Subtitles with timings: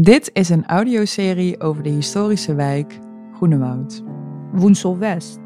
[0.00, 2.98] Dit is een audioserie over de historische wijk
[3.32, 4.02] Groenewoud.
[4.52, 5.38] Woensel West.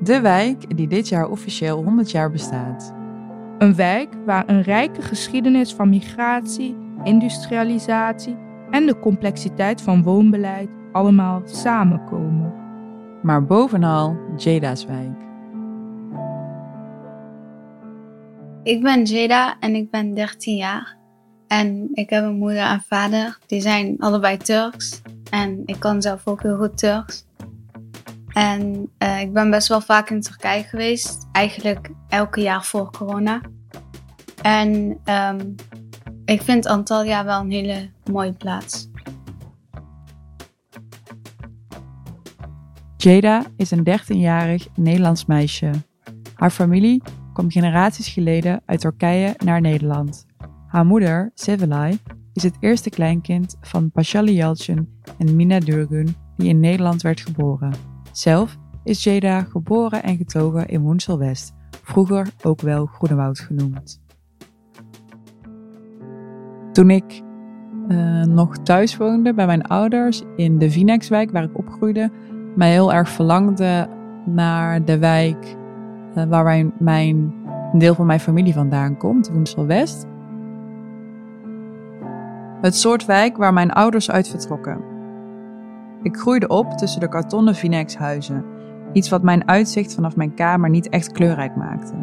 [0.00, 2.94] De wijk die dit jaar officieel 100 jaar bestaat.
[3.58, 8.36] Een wijk waar een rijke geschiedenis van migratie, industrialisatie
[8.70, 12.54] en de complexiteit van woonbeleid allemaal samenkomen.
[13.22, 15.18] Maar bovenal Jada's wijk.
[18.62, 21.03] Ik ben Jada en ik ben 13 jaar.
[21.60, 25.02] En ik heb een moeder en vader, die zijn allebei Turks.
[25.30, 27.24] En ik kan zelf ook heel goed Turks.
[28.28, 33.40] En uh, ik ben best wel vaak in Turkije geweest, eigenlijk elke jaar voor corona.
[34.42, 35.54] En um,
[36.24, 38.88] ik vind Antalya wel een hele mooie plaats.
[42.96, 45.70] Jada is een 13-jarig Nederlands meisje.
[46.34, 47.02] Haar familie
[47.32, 50.26] kwam generaties geleden uit Turkije naar Nederland.
[50.74, 51.98] Haar moeder, Sevilay,
[52.32, 54.88] is het eerste kleinkind van Pashali Yalcin
[55.18, 57.72] en Mina Durgun, die in Nederland werd geboren.
[58.12, 64.00] Zelf is Jada geboren en getogen in Woensel West, vroeger ook wel Groenewoud genoemd.
[66.72, 67.22] Toen ik
[67.88, 72.10] uh, nog thuis woonde bij mijn ouders in de Vinexwijk, waar ik opgroeide,
[72.56, 73.88] mij heel erg verlangde
[74.26, 75.56] naar de wijk
[76.16, 77.34] uh, waar mijn, mijn,
[77.72, 80.12] een deel van mijn familie vandaan komt, Woensel West.
[82.64, 84.80] Het soort wijk waar mijn ouders uit vertrokken.
[86.02, 88.44] Ik groeide op tussen de kartonnen Vinex-huizen,
[88.92, 91.94] iets wat mijn uitzicht vanaf mijn kamer niet echt kleurrijk maakte.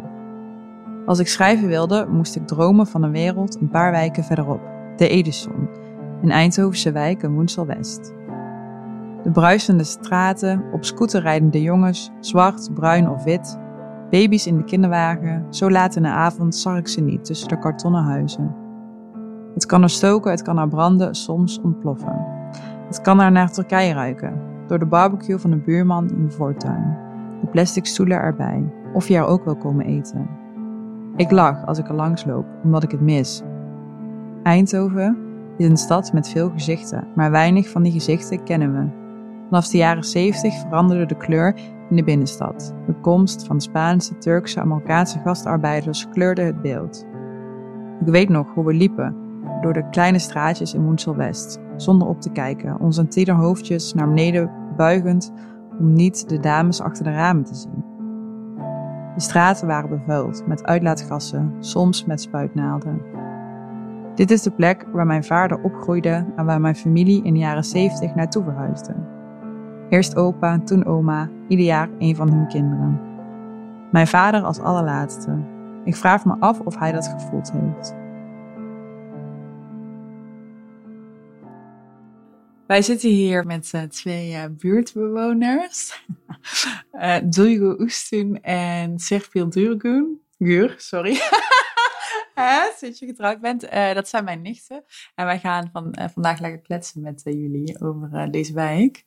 [1.06, 4.60] Als ik schrijven wilde, moest ik dromen van een wereld een paar wijken verderop,
[4.96, 5.68] de Edison,
[6.22, 8.12] een Eindhovense wijk in Woensel West.
[9.22, 13.58] De bruisende straten, op scooter rijdende jongens, zwart, bruin of wit,
[14.10, 17.58] baby's in de kinderwagen, zo laat in de avond zag ik ze niet tussen de
[17.58, 18.61] kartonnen huizen.
[19.54, 22.26] Het kan er stoken, het kan er branden, soms ontploffen.
[22.86, 26.96] Het kan er naar Turkije ruiken, door de barbecue van de buurman in de voortuin,
[27.40, 30.28] de plastic stoelen erbij, of je er ook wil komen eten.
[31.16, 33.42] Ik lach als ik er langs loop, omdat ik het mis.
[34.42, 35.16] Eindhoven
[35.56, 39.00] is een stad met veel gezichten, maar weinig van die gezichten kennen we.
[39.48, 41.54] Vanaf de jaren 70 veranderde de kleur
[41.90, 42.74] in de binnenstad.
[42.86, 47.06] De komst van Spaanse, Turkse en Marokkaanse gastarbeiders kleurde het beeld.
[48.00, 49.21] Ik weet nog hoe we liepen
[49.62, 54.50] door de kleine straatjes in Woensel West, zonder op te kijken, onze tienerhoofdjes naar beneden
[54.76, 55.32] buigend
[55.78, 57.84] om niet de dames achter de ramen te zien.
[59.14, 63.00] De straten waren bevuild met uitlaatgassen, soms met spuitnaalden.
[64.14, 67.64] Dit is de plek waar mijn vader opgroeide en waar mijn familie in de jaren
[67.64, 68.94] 70 naartoe verhuisde.
[69.88, 73.00] Eerst opa, toen oma, ieder jaar een van hun kinderen.
[73.90, 75.38] Mijn vader als allerlaatste.
[75.84, 78.01] Ik vraag me af of hij dat gevoeld heeft.
[82.72, 86.04] Wij zitten hier met uh, twee uh, buurtbewoners.
[86.92, 90.20] uh, Duygu Oestun en Serpil Durgun.
[90.38, 91.14] Gur, sorry.
[92.78, 93.60] Sinds je getrouwd bent.
[93.70, 94.84] dat zijn mijn nichten.
[95.14, 99.04] En wij gaan van, vandaag lekker kletsen met jullie over deze wijk.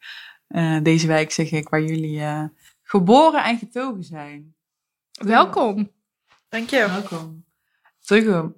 [0.84, 2.50] deze wijk zeg ik waar jullie
[2.84, 4.56] geboren en getogen zijn.
[5.12, 5.92] Welkom.
[6.50, 6.88] Dank je.
[6.88, 7.46] Welkom.
[8.06, 8.52] Duygu,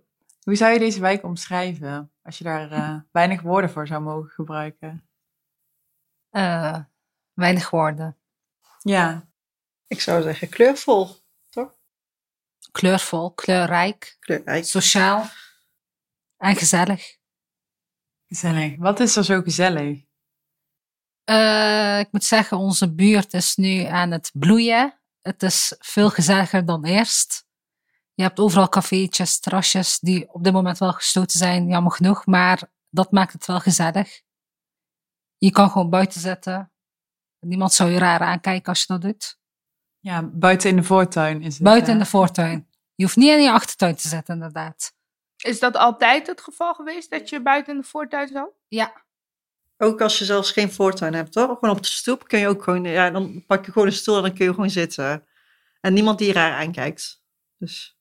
[0.43, 2.11] hoe zou je deze wijk omschrijven?
[2.27, 5.09] Als je daar uh, weinig woorden voor zou mogen gebruiken.
[6.31, 6.79] Uh,
[7.33, 8.17] weinig woorden.
[8.79, 9.27] Ja.
[9.87, 11.15] Ik zou zeggen kleurvol,
[11.49, 11.77] toch?
[12.71, 14.17] Kleurvol, kleurrijk.
[14.19, 14.65] Kleurrijk.
[14.65, 15.29] Sociaal.
[16.37, 17.17] En gezellig.
[18.25, 18.77] Gezellig.
[18.77, 20.05] Wat is er zo gezellig?
[21.29, 24.99] Uh, ik moet zeggen, onze buurt is nu aan het bloeien.
[25.21, 27.46] Het is veel gezelliger dan eerst.
[28.17, 32.71] Je hebt overal cafeetjes, terrasjes die op dit moment wel gesloten zijn, jammer genoeg, maar
[32.89, 34.21] dat maakt het wel gezellig.
[35.37, 36.71] Je kan gewoon buiten zetten.
[37.39, 39.39] Niemand zou je raar aankijken als je dat doet.
[39.99, 41.63] Ja, buiten in de voortuin is het.
[41.63, 42.69] Buiten in de voortuin.
[42.95, 44.93] Je hoeft niet in je achtertuin te zetten, inderdaad.
[45.37, 48.51] Is dat altijd het geval geweest, dat je buiten in de voortuin zat?
[48.67, 49.05] Ja.
[49.77, 51.59] Ook als je zelfs geen voortuin hebt, toch?
[51.59, 54.15] Gewoon op de stoep kun je ook gewoon, ja, dan pak je gewoon een stoel
[54.15, 55.27] en dan kun je gewoon zitten.
[55.81, 57.23] En niemand die je raar aankijkt.
[57.57, 57.96] Dus...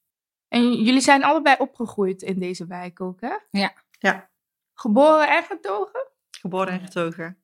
[0.56, 3.36] En jullie zijn allebei opgegroeid in deze wijk ook, hè?
[3.50, 3.72] Ja.
[3.90, 4.30] Ja.
[4.74, 6.06] Geboren en getogen?
[6.30, 7.38] Geboren en getogen.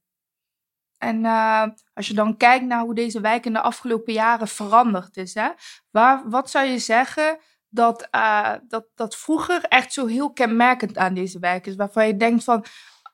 [0.98, 5.16] En uh, als je dan kijkt naar hoe deze wijk in de afgelopen jaren veranderd
[5.16, 5.48] is, hè,
[5.90, 7.38] waar, wat zou je zeggen
[7.68, 11.76] dat, uh, dat, dat vroeger echt zo heel kenmerkend aan deze wijk is?
[11.76, 12.64] Waarvan je denkt van,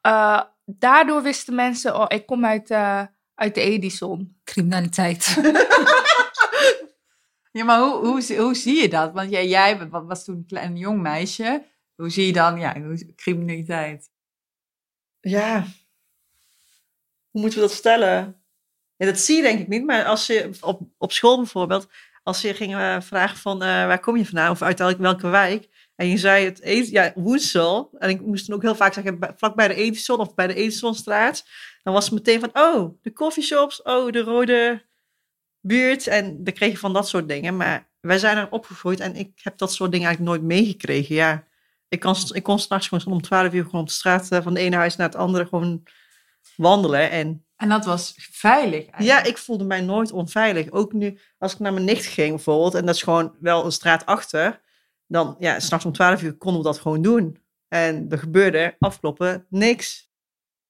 [0.06, 2.71] uh, daardoor wisten mensen, oh, ik kom uit,
[3.35, 4.41] uit de Edison.
[4.45, 5.27] Criminaliteit.
[7.53, 9.12] ja, maar hoe, hoe, hoe zie je dat?
[9.12, 11.65] Want jij, jij was toen een jong meisje.
[11.95, 12.77] Hoe zie je dan ja,
[13.17, 14.11] criminaliteit?
[15.21, 15.67] Ja.
[17.31, 18.43] Hoe moeten we dat stellen?
[18.97, 19.85] Dat zie je denk ik niet.
[19.85, 21.89] Maar als je op, op school bijvoorbeeld,
[22.23, 25.69] als je ging eh, vragen van eh, waar kom je vandaan of uit welke, wijk.
[25.95, 27.91] En je zei het eten, ja, Woensel.
[27.99, 30.47] En ik moest dan ook heel vaak zeggen, bij- vlak bij de Edison of bij
[30.47, 31.45] de Edisonstraat.
[31.83, 34.88] Dan was het meteen van, oh, de coffeeshops, oh, de rode
[35.61, 36.07] buurt.
[36.07, 37.57] En dan kreeg je van dat soort dingen.
[37.57, 41.15] Maar wij zijn er opgegroeid en ik heb dat soort dingen eigenlijk nooit meegekregen.
[41.15, 41.47] Ja,
[41.89, 44.55] ik, kan, ik kon s'nachts gewoon om 12 uur gewoon op de straat eh, van
[44.55, 45.83] de ene huis naar het andere gewoon
[46.57, 47.11] wandelen.
[47.11, 49.05] En En dat was veilig eigenlijk.
[49.05, 50.71] ja, ik voelde mij nooit onveilig.
[50.71, 53.73] Ook nu, als ik naar mijn nicht ging bijvoorbeeld, en dat is gewoon wel een
[53.73, 54.61] straat achter,
[55.07, 57.43] dan, ja, s'nachts om 12 uur konden we dat gewoon doen.
[57.69, 60.11] En er gebeurde afkloppen niks.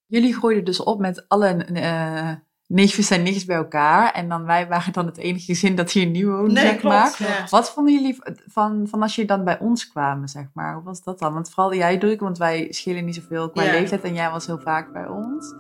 [0.07, 2.33] Jullie groeiden dus op met alle eh
[2.69, 4.13] neefjes en nichtjes bij elkaar.
[4.13, 6.95] En dan wij waren dan het enige gezin dat hier nieuw woonde, Nee, zeg klopt,
[6.95, 7.17] maar.
[7.19, 7.47] ja.
[7.51, 10.75] Wat vonden jullie van, van als je dan bij ons kwamen, zeg maar?
[10.75, 11.33] Hoe was dat dan?
[11.35, 13.71] Want vooral jij druk, want wij schelen niet zoveel qua Ja.
[13.73, 14.03] leeftijd.
[14.03, 15.55] En jij was heel vaak bij ons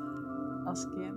[0.66, 1.16] als kind.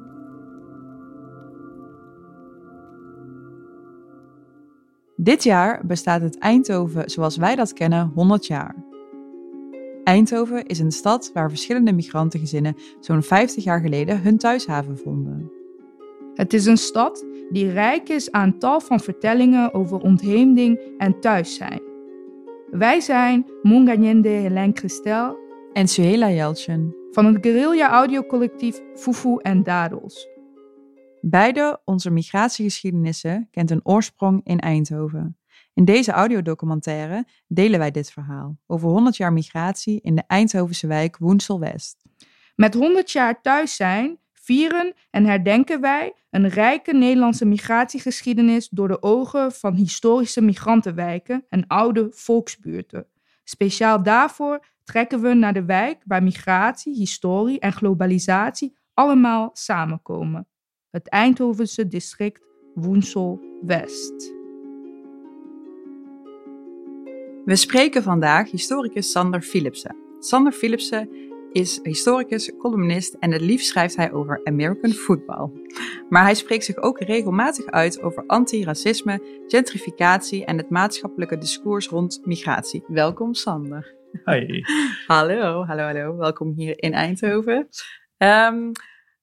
[5.15, 8.75] Dit jaar bestaat het Eindhoven zoals wij dat kennen 100 jaar.
[10.03, 15.51] Eindhoven is een stad waar verschillende migrantengezinnen zo'n 50 jaar geleden hun thuishaven vonden.
[16.41, 21.55] Het is een stad die rijk is aan tal van vertellingen over ontheemding en thuis
[21.55, 21.81] zijn.
[22.71, 25.37] Wij zijn Munganyende Helen Christel
[25.73, 26.95] En Suhela Jeltjen.
[27.11, 30.27] van het guerrilla-audiocollectief Fufu en Dadels.
[31.21, 35.37] Beide onze migratiegeschiedenissen kent een oorsprong in Eindhoven.
[35.73, 41.17] In deze audiodocumentaire delen wij dit verhaal over 100 jaar migratie in de Eindhovense wijk
[41.17, 41.97] Woensel-West.
[42.55, 49.01] Met 100 jaar thuis zijn vieren en herdenken wij een rijke Nederlandse migratiegeschiedenis door de
[49.01, 53.07] ogen van historische migrantenwijken en oude volksbuurten.
[53.43, 60.47] Speciaal daarvoor trekken we naar de wijk waar migratie, historie en globalisatie allemaal samenkomen.
[60.89, 62.41] Het Eindhovense district
[62.73, 64.33] Woensel-West.
[67.45, 69.95] We spreken vandaag historicus Sander Philipsen.
[70.19, 71.09] Sander Philipsen
[71.51, 75.49] is historicus, columnist en het liefst schrijft hij over American football.
[76.09, 82.21] Maar hij spreekt zich ook regelmatig uit over antiracisme, gentrificatie en het maatschappelijke discours rond
[82.25, 82.83] migratie.
[82.87, 83.95] Welkom Sander.
[84.25, 84.61] Hi.
[85.07, 86.17] Hallo, hallo, hallo.
[86.17, 87.67] Welkom hier in Eindhoven.
[88.17, 88.71] Ehm,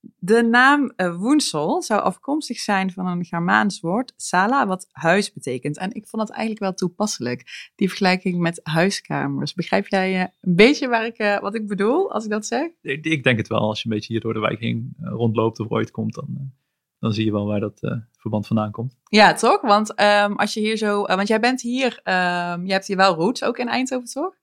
[0.00, 5.78] de naam eh, Woensel zou afkomstig zijn van een Germaans woord, sala, wat huis betekent.
[5.78, 9.54] En ik vond dat eigenlijk wel toepasselijk, die vergelijking met huiskamers.
[9.54, 12.68] Begrijp jij eh, een beetje waar ik, eh, wat ik bedoel als ik dat zeg?
[12.82, 13.58] Ik, ik denk het wel.
[13.58, 16.52] Als je een beetje hier door de wijk heen rondloopt of ooit komt, dan,
[16.98, 17.80] dan zie je wel waar dat
[18.12, 18.96] verband vandaan komt.
[19.04, 19.60] Ja, toch?
[19.60, 23.14] Want ehm, als je hier zo, want jij bent hier, ehm, je hebt hier wel
[23.14, 24.34] roots ook in Eindhoven, toch?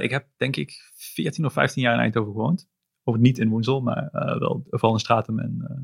[0.00, 2.68] Ik heb denk ik 14 of 15 jaar in Eindhoven gewoond.
[3.04, 5.76] Of niet in Woensel, maar eh, wel vooral in Stratum en eh,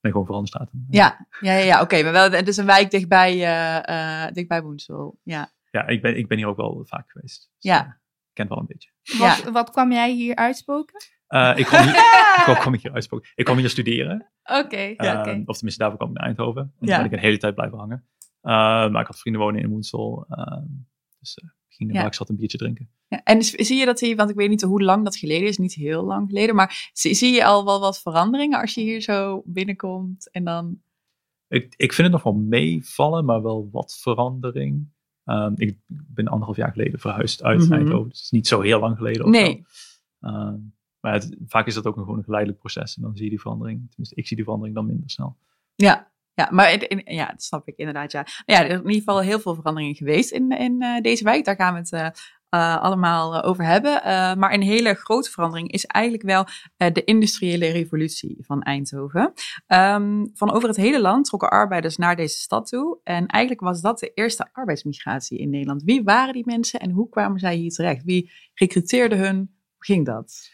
[0.00, 0.86] nee, gewoon vooral in Stratum.
[0.90, 2.02] Ja, ja, ja, ja oké.
[2.02, 5.18] maar wel, het is een wijk dichtbij, eh, eh, dichtbij Woensel.
[5.22, 5.52] Ja.
[5.70, 7.50] Ja, ik ben, ik ben hier ook wel vaak geweest.
[7.58, 7.80] Dus, Ja.
[7.84, 8.90] ik ken het wel een beetje.
[9.02, 9.18] Ja.
[9.18, 10.96] Wat, wat kwam jij hier uitspoken?
[11.26, 11.94] Eh, ik kwam hier,
[12.54, 13.28] ik kwam, hier uitspoken.
[13.34, 14.30] Ik kwam hier studeren.
[14.44, 16.62] Oké, Eh, Of tenminste, daarvoor kwam ik naar Eindhoven.
[16.80, 16.96] En Ja.
[16.96, 18.04] ben ik een hele tijd blijven hangen.
[18.40, 18.52] Eh,
[18.90, 20.24] maar ik had vrienden wonen in Woensel.
[20.28, 20.62] eh,
[21.18, 22.06] dus eh, ik ging Ja.
[22.06, 22.90] ik zat een biertje drinken.
[23.08, 25.58] Ja, en zie je dat hier, want ik weet niet hoe lang dat geleden is,
[25.58, 29.00] niet heel lang geleden, maar zie, zie je al wel wat veranderingen als je hier
[29.00, 30.80] zo binnenkomt en dan...
[31.48, 34.88] Ik, ik vind het nog wel meevallen, maar wel wat verandering.
[35.24, 37.58] Ehm, ik ben anderhalf jaar geleden verhuisd uit.
[37.58, 37.68] Dus
[38.04, 39.30] het is niet zo heel lang geleden.
[39.30, 39.64] Nee.
[40.20, 40.56] Ehm,
[41.00, 42.96] maar het- vaak is dat ook een, gewoon een geleidelijk proces.
[42.96, 43.86] En dan zie je die verandering.
[43.88, 45.36] Tenminste, ik zie die verandering dan minder snel.
[45.74, 48.26] Ja, ja maar in- ja, dat snap ik inderdaad, ja.
[48.46, 51.44] Ja, er is in ieder geval heel veel veranderingen geweest in, in eh, deze wijk.
[51.44, 52.08] Daar gaan we het eh,
[52.48, 54.02] eh, allemaal eh, over hebben.
[54.02, 56.44] Eh, maar een hele grote verandering is eigenlijk wel
[56.92, 59.32] de industriële revolutie van Eindhoven.
[59.66, 63.00] Ehm, van over het hele land trokken arbeiders naar deze stad toe.
[63.02, 65.82] En eigenlijk was dat de eerste arbeidsmigratie in Nederland.
[65.82, 68.04] Wie waren die mensen en hoe kwamen zij hier terecht?
[68.04, 69.36] Wie recruteerde hun?
[69.36, 70.50] Hoe ging dat?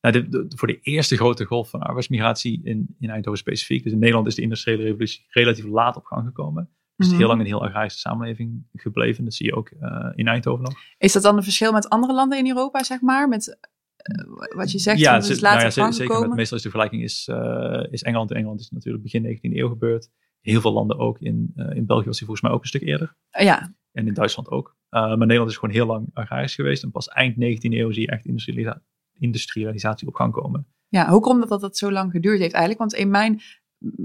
[0.00, 3.82] Nou, voor de eerste grote golf van arbeidsmigratie in, in Eindhoven specifiek.
[3.82, 6.70] Dus in Nederland is de industriële revolutie relatief laat op gang gekomen.
[6.96, 7.14] Dus het Mhm.
[7.14, 9.24] is heel lang een heel agrarische samenleving gebleven.
[9.24, 10.74] Dat zie je ook eh, in Eindhoven nog.
[10.98, 13.28] Is dat dan een verschil met andere landen in Europa, zeg maar?
[13.28, 13.58] Met
[13.96, 14.24] eh,
[14.56, 16.20] wat je zegt, ja, het is later nou ja, zeker.
[16.20, 18.32] Met, meestal is de vergelijking is, eh, is Engeland.
[18.32, 20.10] Engeland is natuurlijk begin 19e eeuw gebeurd.
[20.40, 21.18] Heel veel landen ook.
[21.18, 23.16] In, in België was die volgens mij ook een stuk eerder.
[23.30, 24.76] Ja, En in Duitsland ook.
[24.90, 26.82] Uh, maar Nederland is gewoon heel lang agrarisch geweest.
[26.82, 28.82] En pas eind 19e eeuw zie je echt industrialisa-
[29.18, 30.66] industrialisatie op gang komen.
[30.88, 32.78] ja, hoe komt het dat dat zo lang geduurd heeft eigenlijk?
[32.80, 33.40] Want in mijn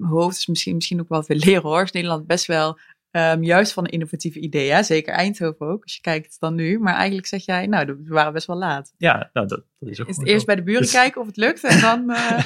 [0.01, 1.83] hoofd is misschien, misschien ook wel veel leren hoor.
[1.83, 2.77] Is Nederland best wel
[3.11, 6.79] Ehm, juist van innovatieve ideeën, zeker Eindhoven ook, als je kijkt dan nu.
[6.79, 8.93] Maar eigenlijk zeg jij, nou, we waren best wel laat.
[8.97, 11.27] Ja, nou, dat, dat is ook Is het eerst bij de buren Dus- kijken of
[11.27, 12.09] het lukt en dan...
[12.09, 12.39] eh,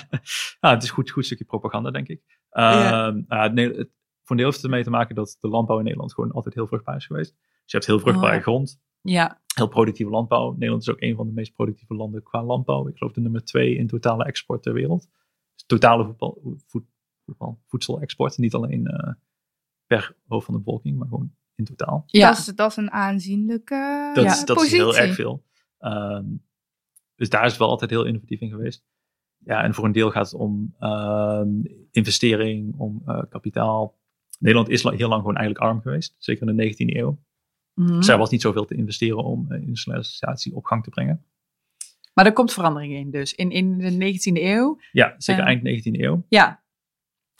[0.59, 2.21] ja, het is goed, goed stukje propaganda, denk ik.
[2.49, 3.07] Ja.
[3.07, 3.89] Ehm, nou, het,
[4.23, 6.55] voor een deel heeft het ermee te maken dat de landbouw in Nederland gewoon altijd
[6.55, 7.31] heel vruchtbaar is geweest.
[7.31, 10.51] Dus je hebt heel vruchtbare Oh, grond, ja, heel productieve landbouw.
[10.51, 12.87] Nederland is ook een van de meest productieve landen qua landbouw.
[12.87, 15.07] Ik geloof de nummer twee in totale export ter wereld.
[15.55, 16.85] Dus totale voetbal, voet,
[17.25, 18.37] voetbal, voedselexport.
[18.37, 19.13] Niet alleen eh,
[19.87, 22.03] per hoofd van de bevolking, maar gewoon in totaal.
[22.07, 22.29] ja.
[22.29, 25.43] Dat, is, dat is een aanzienlijke Dat, ja, is, dat is heel erg veel.
[25.79, 26.25] Ehm,
[27.15, 28.83] dus daar is het wel altijd heel innovatief in geweest.
[29.37, 31.49] Ja, en voor een deel gaat het om ehm,
[31.91, 33.97] investering, om eh, kapitaal.
[34.39, 37.19] Nederland is heel lang gewoon eigenlijk arm geweest, zeker in de 19e eeuw.
[37.73, 37.95] Mhm.
[37.95, 41.25] Dus er was niet zoveel te investeren om eh, industrialisatie op gang te brengen.
[42.13, 43.33] Maar er komt verandering in dus.
[43.33, 46.25] In, in de 19e eeuw, Ja, zeker eind 19e eeuw.
[46.29, 46.63] ja.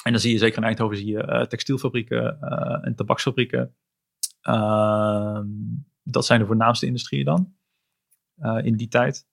[0.05, 3.75] En dan zie je zeker in Eindhoven zie je eh, textielfabrieken eh, en tabaksfabrieken.
[4.41, 5.47] Ehm,
[6.03, 7.55] dat zijn de voornaamste industrieën dan
[8.35, 9.27] eh, in die tijd.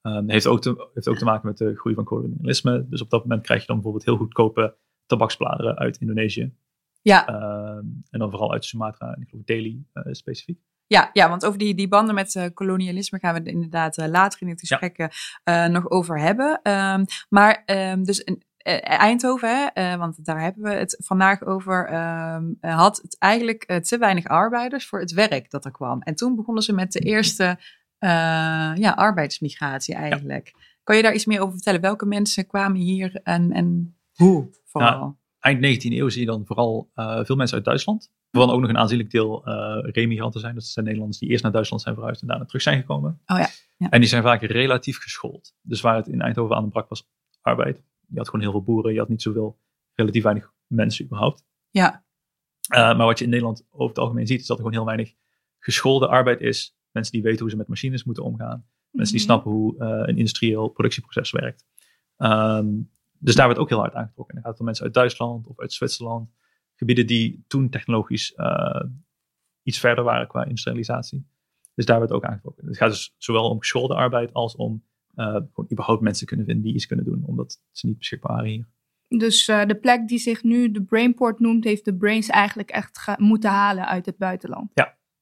[0.00, 2.88] Ehm heeft, ook te, heeft ook te maken met de groei van kolonialisme.
[2.88, 6.54] Dus op dat moment krijg je dan bijvoorbeeld heel goedkope tabaksbladeren uit Indonesië.
[7.02, 10.60] Ja, Ehm, en dan vooral uit Sumatra en ik geloof Delhi eh, specifiek.
[10.86, 14.48] ja, ja, want over die, die banden met kolonialisme gaan we het inderdaad later in
[14.48, 14.96] het gesprek
[15.70, 16.60] nog over hebben.
[17.28, 17.62] Maar
[18.02, 18.42] dus een,
[18.82, 23.62] Eindhoven, hè, eh, want daar hebben we het vandaag over, ehm, eh, had het eigenlijk
[23.62, 26.02] eh, te weinig arbeiders voor het werk dat er kwam.
[26.02, 27.58] En toen begonnen ze met de eerste
[28.00, 28.08] eh,
[28.74, 30.52] ja, arbeidsmigratie eigenlijk.
[30.84, 31.80] Kan je daar iets meer over vertellen?
[31.80, 35.18] Welke mensen kwamen hier en, en hoe vooral?
[35.40, 38.10] Eind 19e eeuw zie je dan vooral eh, veel mensen uit Duitsland.
[38.30, 40.54] Waarvan ook nog een aanzienlijk deel eh remigranten zijn.
[40.54, 43.20] Dat zijn Nederlanders die eerst naar Duitsland zijn verhuisd en daarna terug zijn gekomen.
[43.26, 43.88] Oh ja, ja.
[43.90, 45.54] En die zijn vaak relatief geschoold.
[45.62, 47.08] Dus waar het in Eindhoven aan de brak was
[47.40, 47.82] arbeid.
[48.10, 48.92] Je had gewoon heel veel boeren.
[48.92, 49.58] Je had niet zoveel,
[49.94, 51.44] relatief weinig mensen überhaupt.
[51.70, 52.04] Ja,
[52.68, 54.86] Eh, maar wat je in Nederland over het algemeen ziet, is dat er gewoon heel
[54.86, 55.14] weinig
[55.58, 56.76] geschoolde arbeid is.
[56.90, 58.66] Mensen die weten hoe ze met machines moeten omgaan.
[58.90, 59.32] Mensen die Mhm.
[59.32, 61.66] snappen hoe eh, een industrieel productieproces werkt.
[62.16, 62.68] Ehm,
[63.18, 64.36] dus daar werd ook heel hard aangetrokken.
[64.36, 66.30] En dan gaat het om mensen uit Duitsland of uit Zwitserland.
[66.74, 68.84] Gebieden die toen technologisch eh,
[69.62, 71.26] iets verder waren qua industrialisatie.
[71.74, 72.66] Dus daar werd ook aangetrokken.
[72.66, 74.84] Het gaat dus zowel om geschoolde arbeid als om
[75.24, 77.22] gewoon überhaupt mensen kunnen vinden die iets kunnen doen.
[77.26, 78.68] Omdat ze niet beschikbaar waren hier.
[79.08, 83.18] Dus eh, de plek die zich nu de Brainport noemt, heeft de Brains eigenlijk echt
[83.18, 84.70] moeten halen uit het buitenland.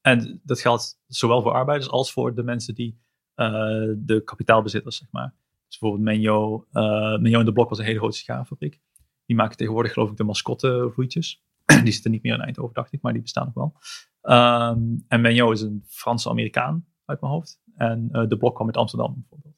[0.00, 3.00] En dat geldt zowel voor arbeiders als voor de mensen die
[3.34, 3.48] eh,
[3.96, 5.34] de kapitaalbezitters, zeg maar.
[5.66, 8.80] Dus bijvoorbeeld Menjo, eh Menjo in de Blok was een hele grote sigarenfabriek.
[9.26, 11.44] Die maken tegenwoordig geloof ik de mascottevloeitjes.
[11.84, 13.74] die zitten niet meer in Eindhoven, dacht ik, maar die bestaan nog wel.
[14.20, 17.60] Ehm, en Menjo is een Franse Amerikaan uit mijn hoofd.
[17.74, 19.57] En eh, de Blok kwam uit Amsterdam bijvoorbeeld.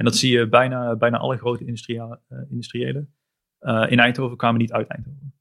[0.00, 3.14] En dat zie je bijna, bijna alle grote eh, industriëlen
[3.58, 5.34] eh, in Eindhoven kwamen niet uit Eindhoven.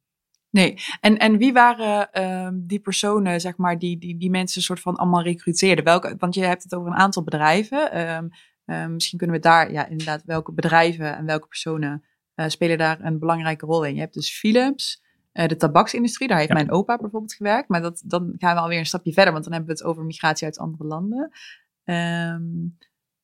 [0.50, 4.80] Nee, en, en wie waren ehm, die personen, zeg maar, die, die, die mensen soort
[4.80, 5.84] van allemaal recruteerden?
[5.84, 7.92] Welke, want je hebt het over een aantal bedrijven.
[7.92, 8.28] Ehm,
[8.66, 13.02] ehm, misschien kunnen we daar, ja, inderdaad, welke bedrijven en welke personen eh, spelen daar
[13.02, 13.94] een belangrijke rol in?
[13.94, 16.56] Je hebt dus Philips, de tabaksindustrie, daar heeft Ja.
[16.56, 17.70] mijn opa bijvoorbeeld gewerkt.
[17.70, 20.04] Maar dat, dan gaan we alweer een stapje verder, want dan hebben we het over
[20.04, 21.32] migratie uit andere landen.
[21.84, 22.42] Ehm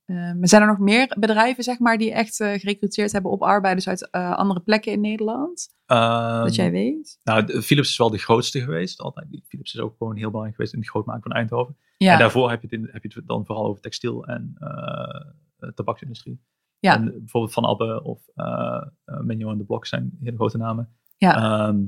[0.06, 3.88] ehm, zijn er nog meer bedrijven, zeg maar, die echt eh, gerecruiteerd hebben op arbeiders
[3.88, 5.68] uit eh, andere plekken in Nederland?
[5.86, 7.20] Ehm, dat jij weet?
[7.24, 9.00] Nou, Philips is wel de grootste geweest.
[9.00, 9.28] Altijd.
[9.48, 11.78] Philips is ook gewoon heel belangrijk geweest in het grootmaken van Eindhoven.
[11.98, 12.14] Ja.
[12.14, 15.70] En daarvoor heb je, het in, heb je het dan vooral over textiel en eh,
[15.70, 16.42] tabaksindustrie.
[16.80, 16.96] Ja.
[16.96, 18.82] En bijvoorbeeld Van Abbe of uh,
[19.22, 20.90] Menjo en de Blok zijn hele grote namen.
[21.18, 21.36] Ja.
[21.36, 21.84] Ehm,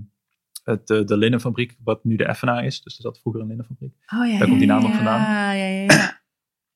[0.64, 2.82] het, de, de linnenfabriek, wat nu de Effenaar is.
[2.82, 3.96] Dus er zat vroeger een linnenfabriek.
[4.16, 5.22] Oh, ja, Daar komt die naam ook vandaan.
[5.22, 6.22] Ja, ja, ja.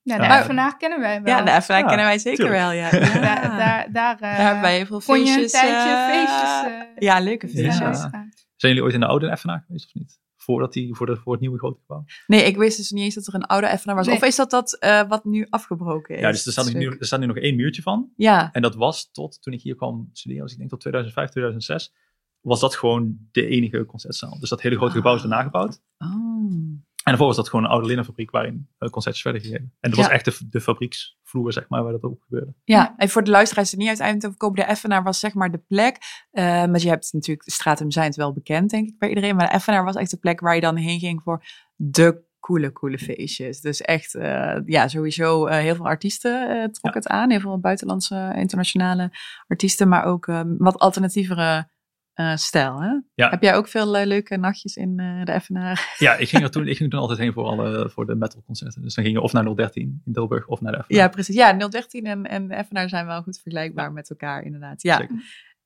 [0.03, 0.24] Ja.
[0.24, 1.36] Ja, de vandaag kennen wij wel.
[1.38, 2.60] Ja, de FNA Ja, kennen wij zeker tuurlijk.
[2.60, 2.89] wel, ja.
[3.22, 3.58] Daar, ja.
[3.58, 5.51] daar, daar, eh, Daar hebben wij heel veel kon je een feestjes.
[5.51, 8.00] tijdje eh, feestjes eh, ja, leuke feestjes.
[8.55, 10.20] Zijn jullie ooit in de oude Effenaar geweest of niet?
[10.36, 12.03] Voordat die, voor, de, voor het nieuwe grote gebouw?
[12.27, 14.08] Nee, ik wist dus niet eens dat er een oude FNA was.
[14.08, 14.15] Nee.
[14.15, 16.22] Of is dat dat eh, wat nu afgebroken is?
[16.22, 18.10] Ja, dus er staat, nu, er staat nu nog één muurtje van.
[18.15, 21.29] Ja, En dat was tot, toen ik hier kwam studeren, dus ik denk tot 2005,
[21.29, 21.93] 2006,
[22.41, 24.39] was dat gewoon de enige concertzaal.
[24.39, 25.81] Dus dat hele grote gebouw is daarna gebouwd.
[25.98, 26.79] oh.
[27.03, 29.74] En daarvoor was dat gewoon een oude linnenfabriek waarin uh, concertjes werden gegeven.
[29.79, 30.05] En dat Ja.
[30.05, 32.53] was echt de, de fabrieksvloer, zeg maar, waar dat ook gebeurde.
[32.63, 35.51] Ja, en voor de luisteraars die niet uit Eindhoven komen, de Effenaar was zeg maar
[35.51, 35.98] de plek.
[36.31, 39.36] eh maar je hebt natuurlijk, de Stratum zijn het wel bekend, denk ik, bij iedereen.
[39.36, 41.43] Maar de Effenaar was echt de plek waar je dan heen ging voor
[41.75, 43.62] de coole, coole feestjes.
[43.62, 47.00] Dus echt, eh, ja, sowieso heel veel artiesten trok Ja.
[47.00, 47.29] het aan.
[47.29, 49.12] Heel veel buitenlandse, internationale
[49.48, 51.70] artiesten, maar ook eh, wat alternatievere
[52.13, 52.81] eh, stijl.
[52.81, 52.99] Hè?
[53.13, 53.29] Ja.
[53.29, 55.93] Heb jij ook veel eh, leuke nachtjes in eh, de Effenaar?
[55.97, 58.81] Ja, ik ging er toen, ik ging toen altijd heen voor, alle, voor de metalconcerten.
[58.81, 61.03] Dus dan ging je of naar 013 in Tilburg of naar de Effenaar.
[61.03, 61.35] Ja, precies.
[61.35, 64.81] Ja, 013 en, en de Effenaar zijn wel goed vergelijkbaar met elkaar, inderdaad.
[64.81, 64.97] Ja.
[64.97, 65.15] Zeker.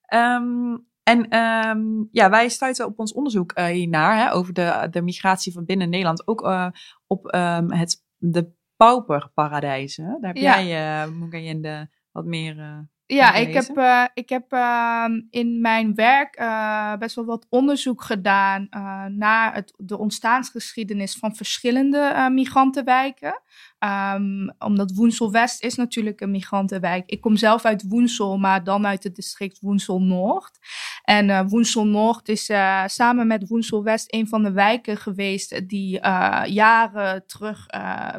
[0.01, 1.79] Ehm, En ehm,
[2.11, 5.89] ja, wij stuiten op ons onderzoek uh, hiernaar hè, over de, de migratie van binnen
[5.89, 6.67] Nederland ook uh,
[7.07, 10.05] op um, het, de pauperparadijzen.
[10.21, 10.61] Daar heb Ja.
[10.63, 12.87] jij, uh, in de wat meer.
[13.07, 18.03] Ja, ik heb, eh, ik heb ehm, in mijn werk eh, best wel wat onderzoek
[18.03, 23.41] gedaan eh, naar het, de ontstaansgeschiedenis van verschillende migrantenwijken.
[23.79, 27.09] Ehm, omdat Woensel West is natuurlijk een migrantenwijk.
[27.09, 30.57] Ik kom zelf uit Woensel, maar dan uit het district Woensel Noord.
[31.05, 35.69] En eh Woensel Noord is eh, samen met Woensel West een van de wijken geweest
[35.69, 37.65] die eh, jaren terug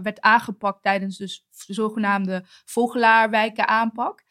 [0.03, 4.23] werd aangepakt tijdens de z- zogenaamde vogelaarwijken aanpak.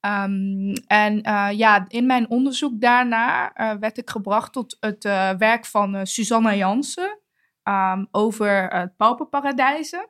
[0.00, 1.20] Ehm, en
[1.56, 5.04] ja, in mijn onderzoek daarna werd ik gebracht tot het
[5.38, 7.20] werk van Susanna Jansen
[7.62, 10.08] ehm, over het pauperparadijzen.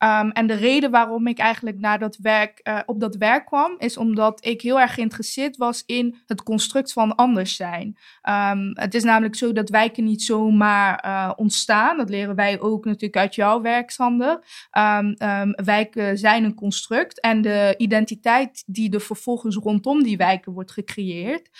[0.00, 3.74] Ehm, en de reden waarom ik eigenlijk naar dat werk, eh, op dat werk kwam,
[3.78, 7.96] is omdat ik heel erg geïnteresseerd was in het construct van anders zijn.
[8.22, 11.96] Ehm, het is namelijk zo dat wijken niet zomaar eh, ontstaan.
[11.96, 14.44] Dat leren wij ook natuurlijk uit jouw werk, Sander.
[14.70, 20.72] Ehm, wijken zijn een construct en de identiteit die er vervolgens rondom die wijken wordt
[20.72, 21.50] gecreëerd,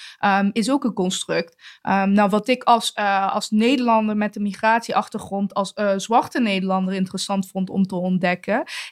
[0.53, 1.79] is ook een construct.
[1.83, 7.71] Nou, wat ik als, eh, als Nederlander met een migratieachtergrond, als zwarte Nederlander interessant vond
[7.71, 8.29] om te ontdekken,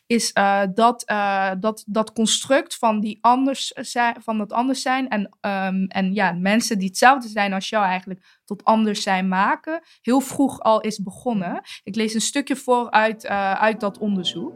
[0.06, 5.08] is eh, dat, eh, dat dat construct van, die anders zijn, van dat anders zijn
[5.08, 9.80] en, ehm, en ja, mensen die hetzelfde zijn als jou eigenlijk tot anders zijn maken,
[10.00, 11.60] heel vroeg al is begonnen.
[11.82, 14.52] Ik lees een stukje voor uit, eh, uit dat onderzoek.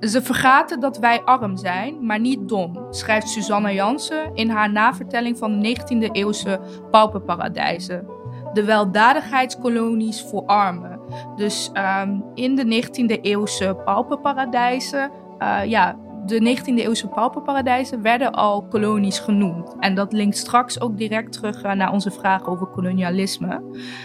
[0.00, 5.38] Ze vergaten dat wij arm zijn, maar niet dom, schrijft Susanne Jansen in haar navertelling
[5.38, 6.60] van de 19e eeuwse
[6.90, 8.06] pauperparadijzen.
[8.52, 10.95] De weldadigheidskolonies voor armen.
[11.36, 15.96] Dus ehm, in de 19e eeuwse pauperparadijzen, eh, ja,
[16.26, 19.74] de 19e eeuwse pauperparadijzen werden al kolonies genoemd.
[19.78, 23.62] En dat linkt straks ook direct terug eh, naar onze vraag over kolonialisme.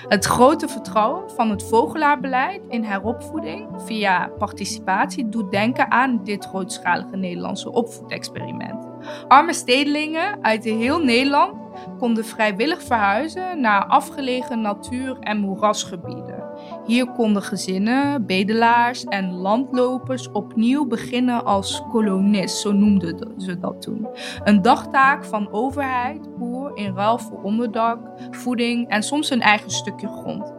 [0.08, 7.16] Het grote vertrouwen van het vogelaarbeleid in heropvoeding via participatie doet denken aan dit grootschalige
[7.16, 8.90] Nederlandse opvoedexperiment.
[9.28, 11.60] Arme stedelingen uit heel Nederland
[11.98, 16.44] konden vrijwillig verhuizen naar afgelegen natuur- en moerasgebieden.
[16.92, 24.08] Hier konden gezinnen, bedelaars en landlopers opnieuw beginnen als kolonist, zo noemden ze dat toen.
[24.44, 28.00] Een dagtaak van overheid, boer in ruil voor onderdak,
[28.32, 30.54] voeding en soms een eigen stukje grond.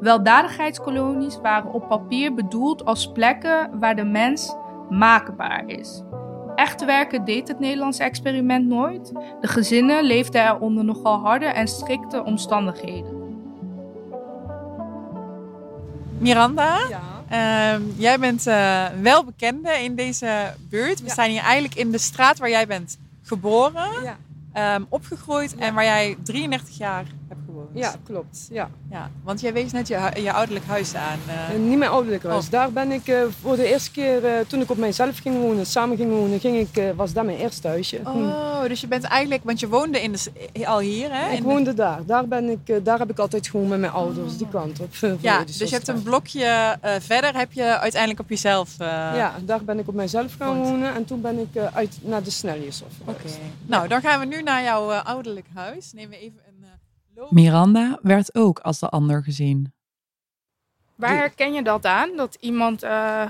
[0.00, 4.56] Weldadigheidskolonies waren op papier bedoeld als plekken waar de mens
[4.88, 6.02] maakbaar is.
[6.54, 9.12] Echt werken deed het Nederlands experiment nooit.
[9.40, 13.15] De gezinnen leefden er onder nogal harde en strikte omstandigheden.
[16.18, 17.22] Miranda, Ja.
[17.28, 21.00] ehm, jij bent eh, wel bekende in deze buurt.
[21.00, 21.12] We Ja.
[21.12, 24.16] staan hier eigenlijk in de straat waar jij bent geboren, Ja.
[24.52, 27.68] ehm, opgegroeid en waar jij 33 jaar hebt gewoond.
[27.72, 28.46] ja, klopt.
[28.50, 28.70] Ja.
[28.90, 29.10] ja.
[29.24, 31.18] Want jij wees net je, je ouderlijk huis aan.
[31.28, 31.54] eh.
[31.54, 32.44] En niet mijn ouderlijk huis.
[32.44, 32.50] Oh.
[32.50, 35.66] Daar ben ik eh, voor de eerste keer, eh, toen ik op mijzelf ging wonen,
[35.66, 38.00] samen ging wonen, ging ik, eh, was dat mijn eerste huisje.
[38.04, 38.08] Hm.
[38.08, 41.26] Oh, dus je bent eigenlijk, want je woonde in de, al hier, hè?
[41.30, 42.04] Ik In de- woonde daar.
[42.06, 44.94] Daar, ben ik, eh, daar heb ik altijd gewoond met mijn ouders, die kant op.
[45.00, 46.44] eh, ja, dus je hebt een blokje
[46.80, 48.74] eh, verder, heb je uiteindelijk op jezelf.
[48.78, 48.86] eh,
[49.16, 50.68] Ja, daar ben ik op mijzelf gaan Woont.
[50.68, 53.20] wonen en toen ben ik eh, uit naar de Sneljeshof Oké.
[53.66, 55.92] Nou, dan gaan we nu naar jouw eh, ouderlijk huis.
[55.92, 56.45] Nemen we even eh.
[57.30, 59.72] Miranda werd ook als de ander gezien.
[60.94, 62.16] Waar herken je dat aan?
[62.16, 63.26] Dat iemand, eh,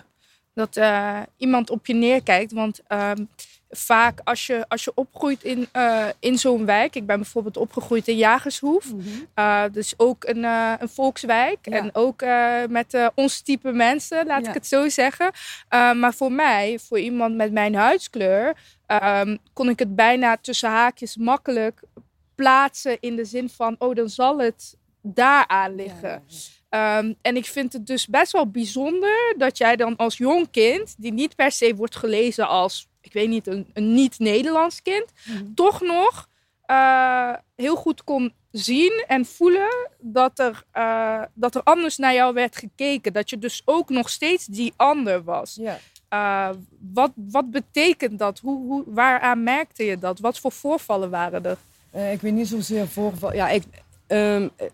[0.55, 2.53] dat, eh, iemand op je neerkijkt?
[2.53, 3.25] Want ehm,
[3.71, 6.95] vaak als je, als je opgroeit in, eh, in zo'n wijk...
[6.97, 8.93] Ik ben bijvoorbeeld opgegroeid in Jagershoef.
[9.35, 11.59] eh, dus ook een, eh, een volkswijk.
[11.63, 11.73] Ja.
[11.77, 14.49] En ook eh, met eh, ons type mensen, laat Ja.
[14.49, 15.31] ik het zo zeggen.
[15.69, 18.57] Eh, maar voor mij, voor iemand met mijn huidskleur...
[18.87, 21.81] ehm, kon ik het bijna tussen haakjes makkelijk
[22.37, 22.97] plaatsen...
[23.01, 26.25] in de zin van, oh, dan zal het daaraan liggen.
[26.69, 30.95] Ehm, en ik vind het dus best wel bijzonder dat jij dan als jong kind,
[30.99, 35.55] die niet per se wordt gelezen als, ik weet niet, een, een niet-Nederlands kind, Mhm.
[35.55, 36.29] toch nog
[36.67, 42.35] eh, heel goed kon zien en voelen dat er, eh, dat er anders naar jou
[42.35, 43.13] werd gekeken.
[43.13, 45.55] Dat je dus ook nog steeds die ander was.
[45.61, 45.79] Ja.
[46.09, 46.51] Eh,
[46.93, 48.39] wat, wat betekent dat?
[48.39, 50.19] Hoe, hoe, waaraan merkte je dat?
[50.19, 51.57] Wat voor voorvallen waren er?
[51.97, 53.35] Eh, ik weet niet zozeer voorval.
[53.35, 53.63] Ja, ik,
[54.07, 54.67] ehm, eh,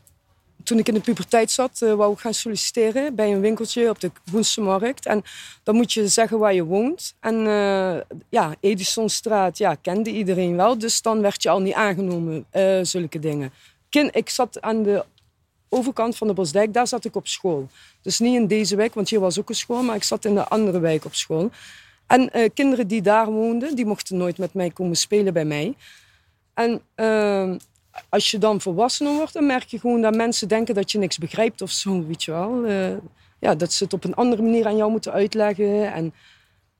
[0.63, 4.01] toen ik in de puberteit zat, eh, wou ik gaan solliciteren bij een winkeltje op
[4.01, 5.07] de Woense Markt.
[5.07, 5.23] En
[5.63, 7.15] dan moet je zeggen waar je woont.
[7.21, 7.35] En
[8.29, 10.79] ja, Edisonstraat, ja, kende iedereen wel.
[10.79, 12.47] Dus dan werd je al niet aangenomen,
[12.83, 13.53] zulke dingen.
[13.89, 15.05] Kin- ik zat aan de
[15.69, 17.69] overkant van de Bosdijk, daar zat ik op school.
[18.03, 20.35] Dus niet in deze wijk, want hier was ook een school, maar ik zat in
[20.35, 21.51] de andere wijk op school.
[22.07, 25.75] En kinderen die daar woonden, die mochten nooit met mij komen spelen bij mij.
[26.55, 27.59] En ehm,
[28.09, 31.19] als je dan volwassener wordt, dan merk je gewoon dat mensen denken dat je niks
[31.19, 32.65] begrijpt of zo, weet je wel.
[32.65, 32.97] Eh,
[33.39, 35.93] ja, dat ze het op een andere manier aan jou moeten uitleggen.
[35.93, 36.15] En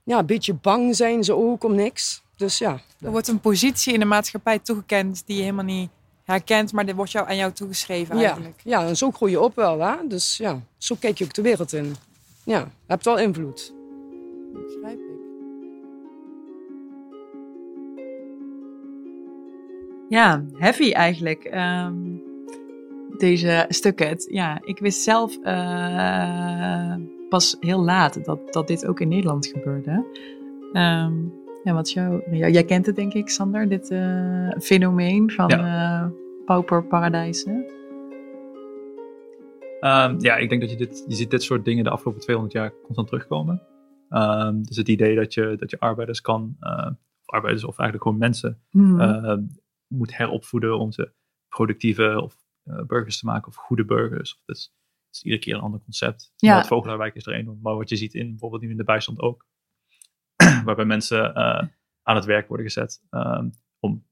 [0.03, 2.23] ja, een beetje bang zijn ze ook om niks.
[2.37, 2.81] Dus ja.
[3.01, 5.91] Er wordt een positie in de maatschappij toegekend die je helemaal niet
[6.25, 8.61] herkent, maar dit wordt jou aan jou toegeschreven Ja, eigenlijk.
[8.65, 9.95] ja, en zo groei je op wel, hè.
[10.09, 11.97] Dus ja, zo kijk je ook de wereld in.
[12.45, 13.73] Ja, hebt wel invloed.
[14.53, 15.12] Begrijp.
[20.13, 21.45] Ja, heavy eigenlijk.
[21.45, 21.95] ehm,
[23.19, 24.09] deze stukken.
[24.09, 26.95] Het- ja, ik wist zelf eh,
[27.29, 30.05] pas heel laat dat, dat dit ook in Nederland gebeurde.
[30.73, 31.13] Ehm,
[31.65, 31.91] ja, wat
[32.31, 36.07] ja, jij kent het denk ik, Sander, dit eh, fenomeen van eh
[36.45, 37.65] pauperparadijzen.
[39.81, 42.55] Ehm, ja, ik denk dat je dit, je ziet dit soort dingen de afgelopen 200
[42.57, 43.63] jaar constant terugkomen.
[44.63, 48.59] Dus het idee dat je, dat je arbeiders kan, of arbeiders of eigenlijk gewoon mensen,
[48.71, 49.41] Mhm.
[49.93, 51.13] Moet heropvoeden om ze
[51.49, 54.41] productieve of eh, burgers te maken of goede burgers.
[54.45, 54.63] Dat is,
[55.07, 56.33] dat is iedere keer een ander concept.
[56.37, 56.57] Ja.
[56.57, 59.21] Het Vogelaarwijk is er een, maar wat je ziet in bijvoorbeeld nu in de bijstand
[59.21, 59.47] ook,
[60.65, 61.67] waarbij mensen eh,
[62.03, 64.07] aan het werk worden gezet ehm, om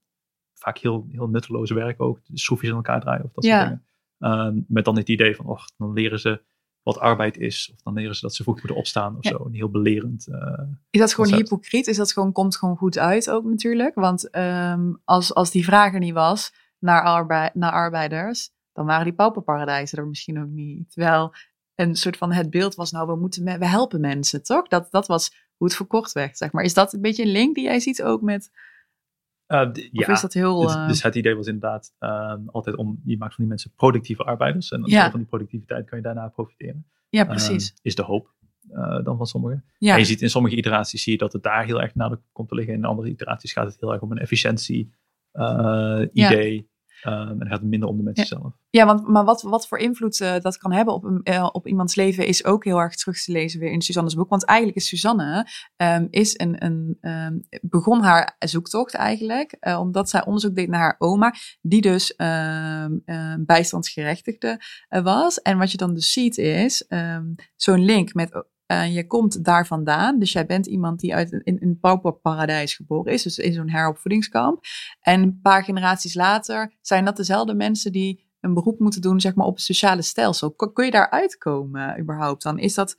[0.55, 3.59] vaak heel, heel nutteloze werk ook, de schroefjes in elkaar draaien of dat Ja.
[3.59, 3.85] soort dingen.
[4.19, 6.43] Ehm, met dan het idee van, och, dan leren ze
[6.83, 9.31] wat arbeid is, of dan leren ze dat ze vroeg moeten opstaan of Ja.
[9.31, 9.45] zo.
[9.45, 10.27] Een heel belerend.
[10.29, 11.51] eh, Is dat gewoon concept.
[11.51, 11.87] hypocriet?
[11.87, 13.95] Is dat gewoon, komt gewoon goed uit ook natuurlijk?
[13.95, 19.05] Want ehm, als, als die vraag er niet was naar, arbei- naar arbeiders, dan waren
[19.05, 20.91] die pauperparadijzen er misschien ook niet.
[20.93, 21.35] Terwijl
[21.75, 24.69] een soort van het beeld was, nou, we, moeten me- we helpen mensen, toch?
[24.69, 26.65] Dat, dat was hoe het verkocht werd, zeg maar.
[26.65, 28.51] Is dat een beetje een link die jij ziet ook met...
[29.51, 30.61] eh, d- ja, is dat heel...
[30.61, 33.73] Dus, eh, dus het idee was inderdaad ehm, altijd om, je maakt van die mensen
[33.77, 34.71] productieve arbeiders.
[34.71, 35.11] En Ja.
[35.11, 36.87] van die productiviteit kan je daarna profiteren.
[37.09, 37.75] ja, Ehm, precies.
[37.83, 38.35] is de hoop
[38.71, 39.65] eh, dan van sommigen.
[39.79, 39.93] ja.
[39.93, 42.49] En je ziet in sommige iteraties zie je dat het daar heel erg nadruk komt
[42.49, 42.75] te liggen.
[42.75, 44.93] In andere iteraties gaat het heel erg om een efficiëntie
[45.33, 46.69] eh, idee.
[47.01, 48.53] Ehm, en dan gaat het minder om de mensen zelf.
[48.71, 51.67] Ja, want, maar wat, wat voor invloed eh, dat kan hebben op, een, eh, op
[51.67, 54.29] iemands leven is ook heel erg terug te lezen weer in Suzanne's boek.
[54.29, 60.11] Want eigenlijk is Suzanne ehm, is een, een, ehm, begon haar zoektocht eigenlijk, eh, omdat
[60.11, 62.15] zij onderzoek deed naar haar oma, die dus
[63.39, 65.43] bijstandsgerechtigde was.
[65.43, 66.87] En wat je dan dus ziet is
[67.57, 71.43] zo'n link met, eh, je komt daar vandaan, dus jij bent iemand die uit een,
[71.45, 74.61] in een pauperparadijs geboren is, dus in zo'n heropvoedingskamp.
[75.01, 79.35] En een paar generaties later zijn dat dezelfde mensen die een beroep moeten doen zeg
[79.35, 80.51] maar, op het sociale stelsel.
[80.51, 82.59] Kun kun je daar uitkomen überhaupt dan?
[82.59, 82.97] Is dat...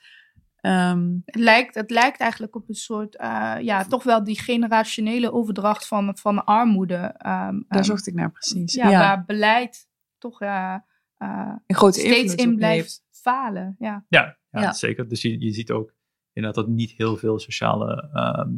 [0.62, 5.32] ehm, Het lijkt, het lijkt eigenlijk op een soort, eh, ja, toch wel die generationele
[5.32, 6.96] overdracht van, van armoede.
[6.96, 8.74] ehm, daar ehm, zocht ik naar precies.
[8.74, 13.04] ja, Ja, waar beleid toch een grote steeds in blijft heeft.
[13.12, 13.76] falen.
[13.80, 14.06] Ja.
[14.08, 14.74] Ja, ja, Ja.
[14.74, 15.08] zeker.
[15.08, 15.94] Dus je, je ziet ook
[16.34, 18.54] inderdaad dat niet heel veel sociale ehm,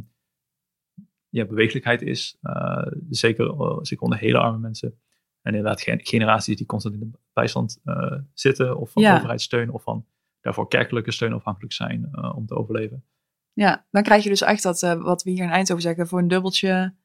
[1.29, 2.38] ja, bewegelijkheid is.
[2.41, 4.99] Eh, zeker, eh, zeker onder hele arme mensen.
[5.41, 8.77] En inderdaad gen- generaties die constant in de bijstand eh, zitten.
[8.77, 9.15] Of van Ja.
[9.15, 10.06] overheidssteun of van
[10.41, 13.06] daarvoor kerkelijke steun afhankelijk zijn eh, om te overleven.
[13.53, 16.19] Ja, dan krijg je dus echt dat, eh, wat we hier in Eindhoven zeggen, voor
[16.19, 16.95] een dubbeltje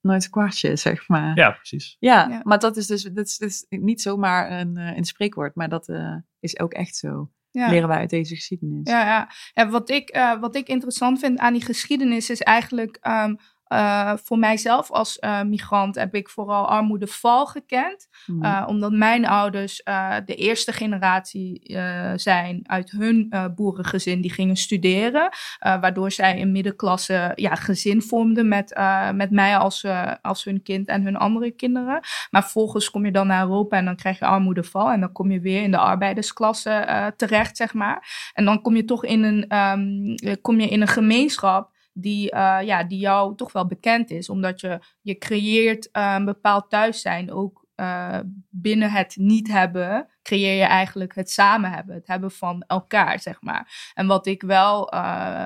[0.00, 1.36] nooit een kwartje, zeg maar.
[1.36, 1.96] Ja, precies.
[1.98, 2.40] Ja, Ja.
[2.44, 5.68] maar dat is dus dat is, dat is niet zomaar een, eh, een spreekwoord, maar
[5.68, 7.30] dat eh, is ook echt zo.
[7.54, 7.68] Ja.
[7.68, 8.90] Leren wij uit deze geschiedenis.
[8.90, 9.30] Ja, ja.
[9.52, 13.34] En wat ik, eh, wat ik interessant vind aan die geschiedenis is eigenlijk ehm,
[13.64, 18.08] eh, voor mijzelf als eh, migrant heb ik vooral armoedeval gekend.
[18.26, 18.44] Mhm.
[18.44, 19.82] Uh, omdat mijn ouders
[20.24, 21.76] de eerste generatie
[22.16, 25.28] zijn uit hun boerengezin die gingen studeren.
[25.58, 28.80] waardoor zij een middenklasse ja, gezin vormden met,
[29.14, 29.86] met mij als,
[30.22, 32.00] als hun kind en hun andere kinderen.
[32.30, 34.90] Maar vervolgens kom je dan naar Europa en dan krijg je armoedeval.
[34.90, 38.30] En dan kom je weer in de arbeidersklasse terecht, zeg maar.
[38.34, 42.58] En dan kom je toch in een, um, kom je in een gemeenschap die, uh,
[42.62, 44.28] ja, die jou toch wel bekend is.
[44.28, 47.32] Omdat je, je creëert uh, een bepaald thuis zijn.
[47.32, 48.18] Ook uh,
[48.50, 51.94] binnen het niet hebben, creëer je eigenlijk het samen hebben.
[51.94, 53.92] Het hebben van elkaar, zeg maar.
[53.94, 54.92] En wat ik wel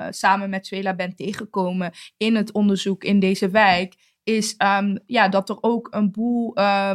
[0.09, 5.49] samen met Zwela ben tegengekomen in het onderzoek in deze wijk is um, ja, dat
[5.49, 6.93] er ook een boel uh,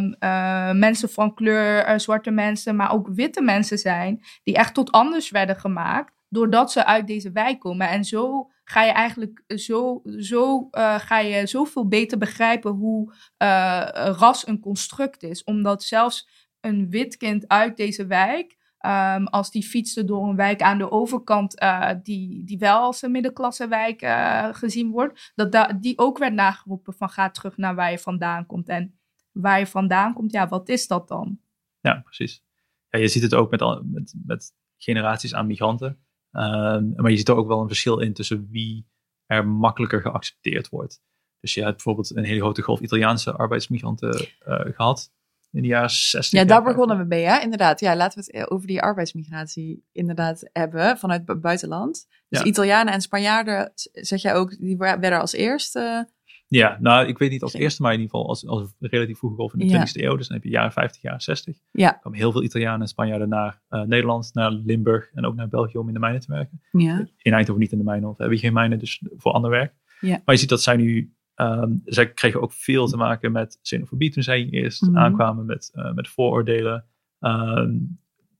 [0.72, 5.56] mensen van kleur, zwarte mensen, maar ook witte mensen zijn, die echt tot anders werden
[5.56, 7.88] gemaakt, doordat ze uit deze wijk komen.
[7.88, 13.88] En zo ga je eigenlijk zo, zo uh, ga je zoveel beter begrijpen hoe uh,
[13.92, 15.44] ras een construct is.
[15.44, 16.28] Omdat zelfs
[16.60, 20.90] een wit kind uit deze wijk, um, als die fietste door een wijk aan de
[20.90, 21.64] overkant,
[22.02, 26.94] die, die wel als een middenklassewijk uh, gezien wordt, dat da die ook werd nageroepen
[26.94, 28.68] van ga terug naar waar je vandaan komt.
[28.68, 28.98] En
[29.32, 31.38] waar je vandaan komt, ja, wat is dat dan?
[31.80, 32.42] Ja, precies.
[32.88, 36.03] Ja, je ziet het ook met, met, met generaties aan migranten.
[36.36, 38.86] Um, maar je ziet er ook wel een verschil in tussen wie
[39.26, 41.00] er makkelijker geaccepteerd wordt.
[41.40, 45.12] Dus je hebt bijvoorbeeld een hele grote golf Italiaanse arbeidsmigranten uh, gehad.
[45.52, 46.40] in de jaren 60.
[46.40, 47.40] Ja, daar begonnen we mee, hè?
[47.40, 47.80] inderdaad.
[47.80, 52.06] Ja, laten we het eh, over die arbeidsmigratie inderdaad hebben vanuit het buitenland.
[52.28, 52.44] Dus Ja.
[52.44, 56.08] Italianen en Spanjaarden, zeg jij ook, die werden als eerste.
[56.54, 59.36] Ja, nou, ik weet niet als eerste, maar in ieder geval als, als relatief vroege
[59.36, 59.86] golf in de Ja.
[59.86, 60.16] 20e eeuw.
[60.16, 61.56] Dus dan heb je jaren 50, jaren 60.
[61.70, 61.92] Ja.
[61.94, 65.48] Er kwamen heel veel Italianen en Spanjaarden naar eh, Nederland, naar Limburg en ook naar
[65.48, 66.60] België om in de mijnen te werken.
[66.72, 67.06] Ja.
[67.22, 69.72] In Eindhoven niet in de mijnen, want heb je geen mijnen, dus voor ander werk.
[70.00, 70.20] Ja.
[70.24, 74.10] Maar je ziet dat zij nu, ehm, zij kregen ook veel te maken met xenofobie
[74.10, 74.96] toen zij eerst Mhm.
[74.98, 76.84] aankwamen, met, eh, met vooroordelen.
[77.20, 77.72] Ehm,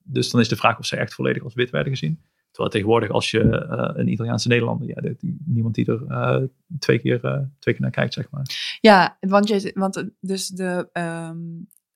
[0.03, 2.21] dus dan is de vraag of zij echt volledig als wit werden gezien.
[2.55, 5.15] Terwijl tegenwoordig als je eh, een Italiaanse Nederlander, ja,
[5.45, 6.43] niemand die er eh,
[6.79, 8.77] twee, keer, eh, twee keer naar kijkt, zeg maar.
[8.81, 11.39] Ja, want, je, want dus de, ehm,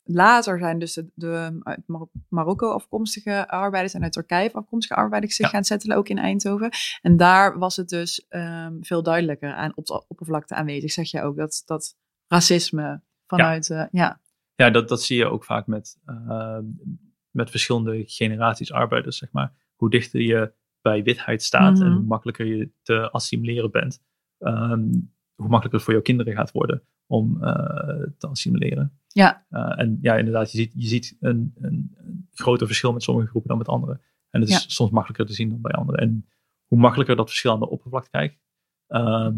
[0.02, 5.34] later zijn dus de, de uit Mar- Marokko afkomstige arbeiders en uit Turkije afkomstige arbeiders
[5.34, 5.52] zich Ja.
[5.52, 6.70] gaan settelen, ook in Eindhoven.
[7.02, 11.22] En daar was het dus ehm, veel duidelijker aan op de oppervlakte aanwezig, zeg je
[11.22, 13.88] ook, dat, dat racisme vanuit, ja.
[13.90, 14.20] ja.
[14.54, 15.98] Ja, dat, dat zie je ook vaak met,
[17.30, 19.52] met verschillende generaties arbeiders, zeg maar.
[19.78, 21.96] Hoe dichter je bij witheid staat en Mhm.
[21.96, 24.02] hoe makkelijker je te assimileren bent,
[24.38, 24.80] ehm,
[25.34, 28.98] hoe makkelijker het voor jouw kinderen gaat worden om eh, te assimileren.
[29.08, 29.46] Ja.
[29.48, 33.28] Eh, en ja, inderdaad, je ziet, je ziet een, een, een groter verschil met sommige
[33.28, 34.00] groepen dan met andere.
[34.30, 34.68] En dat is Ja.
[34.68, 36.00] soms makkelijker te zien dan bij anderen.
[36.00, 36.26] En
[36.66, 38.38] hoe makkelijker dat verschil aan de oppervlakte kijkt,
[38.86, 39.34] ehm,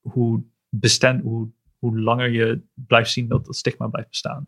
[0.00, 4.46] hoe, bestand, hoe, hoe langer je blijft zien dat dat stigma blijft bestaan.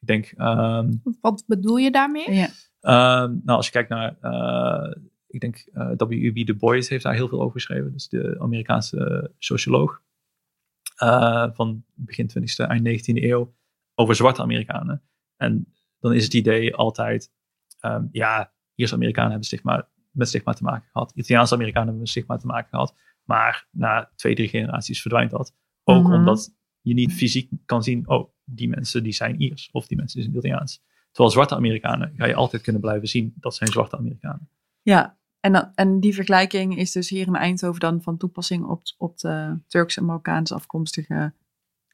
[0.00, 2.32] Ik denk, ehm, Wat bedoel je daarmee?
[2.34, 2.48] ja.
[2.86, 6.46] Ehm, nou, als je kijkt naar, eh, ik denk eh W.E.B.
[6.46, 7.92] Du Bois heeft daar heel veel over geschreven.
[7.92, 10.02] Dus de Amerikaanse socioloog
[10.96, 13.54] eh, van begin 20e, eind 19e eeuw
[13.94, 15.02] over zwarte Amerikanen.
[15.36, 17.32] En dan is het idee altijd,
[17.80, 21.12] ehm, ja, Ierse Amerikanen hebben stigma, met stigma te maken gehad.
[21.14, 22.94] Italiaanse Amerikanen hebben met stigma te maken gehad.
[23.24, 25.54] Maar na twee, drie generaties verdwijnt dat.
[25.84, 26.12] Ook Mhm.
[26.12, 30.20] omdat je niet fysiek kan zien, oh, die mensen die zijn Iers of die mensen
[30.20, 30.82] die zijn Italiaans.
[31.16, 34.48] Terwijl zwarte Amerikanen ga je altijd kunnen blijven zien dat zijn zwarte Amerikanen.
[34.82, 38.82] Ja, en, dan, en die vergelijking is dus hier in Eindhoven dan van toepassing op,
[38.98, 41.32] op de Turkse en Marokkaanse afkomstige.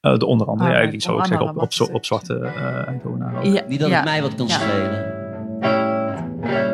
[0.01, 3.53] Eh, de onder andere, Ah, ja, ik zou Onder zeggen op, op, zwarte eh Eindhovenaren.
[3.53, 3.95] Ja, Niet dat ja.
[3.95, 4.59] het mij wat kan Ja.
[4.59, 5.11] schelen.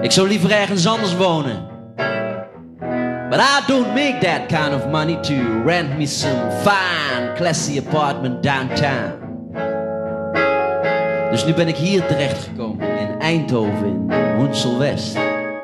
[0.02, 1.66] Ik zou liever ergens anders wonen.
[3.30, 8.42] But I don't make that kind of money to rent me some fine, classy apartment
[8.42, 9.27] downtown.
[11.30, 15.16] Dus nu ben ik hier terechtgekomen in Eindhoven, in Woensel West.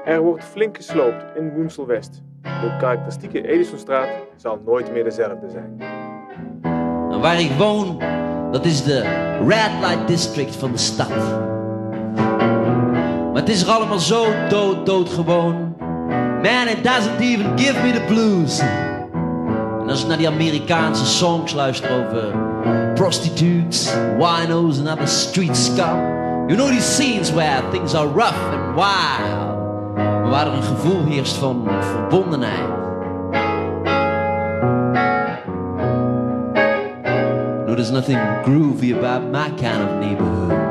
[0.04, 2.22] Er wordt flink gesloopt in Woensel West.
[2.42, 5.80] De karakteristieke Edisonstraat zal nooit meer dezelfde zijn.
[7.10, 7.98] En waar ik woon,
[8.50, 9.00] dat is de
[9.46, 11.16] Red Light District van de stad.
[13.32, 15.76] Maar het is er allemaal zo dood, dood gewoon.
[16.42, 18.58] Man, it doesn't even give me the blues.
[19.80, 22.53] En als ik naar die Amerikaanse songs luister over
[22.96, 26.48] prostitutes, winos and other street scum.
[26.48, 29.54] You know these scenes where things are rough and wild.
[30.30, 32.68] Waar een gevoel heerst van verbondenheid.
[37.66, 40.63] No, there's nothing groovy about my kind of neighborhood.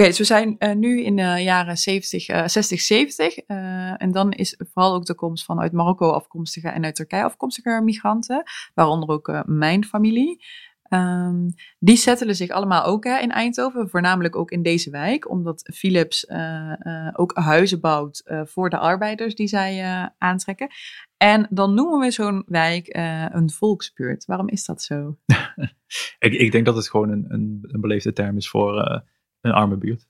[0.00, 3.36] Oké, dus we zijn eh, nu in de jaren 70, eh, 60, 70.
[3.36, 7.22] eh, en dan is vooral ook de komst van uit Marokko afkomstige en uit Turkije
[7.24, 8.42] afkomstige migranten.
[8.74, 10.44] Waaronder ook eh, mijn familie.
[10.82, 15.70] Ehm, die settelen zich allemaal ook hè, in Eindhoven, voornamelijk ook in deze wijk, omdat
[15.74, 20.68] Philips eh, ook huizen bouwt voor de arbeiders die zij aantrekken.
[21.16, 22.88] En dan noemen we zo'n wijk
[23.32, 24.24] een volksbuurt.
[24.24, 25.16] Waarom is dat zo?
[26.18, 29.02] Ik, ik denk dat het gewoon een, een, een beleefde term is voor
[29.40, 30.08] een arme buurt,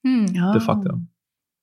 [0.00, 0.26] Hmm.
[0.52, 1.00] de facto.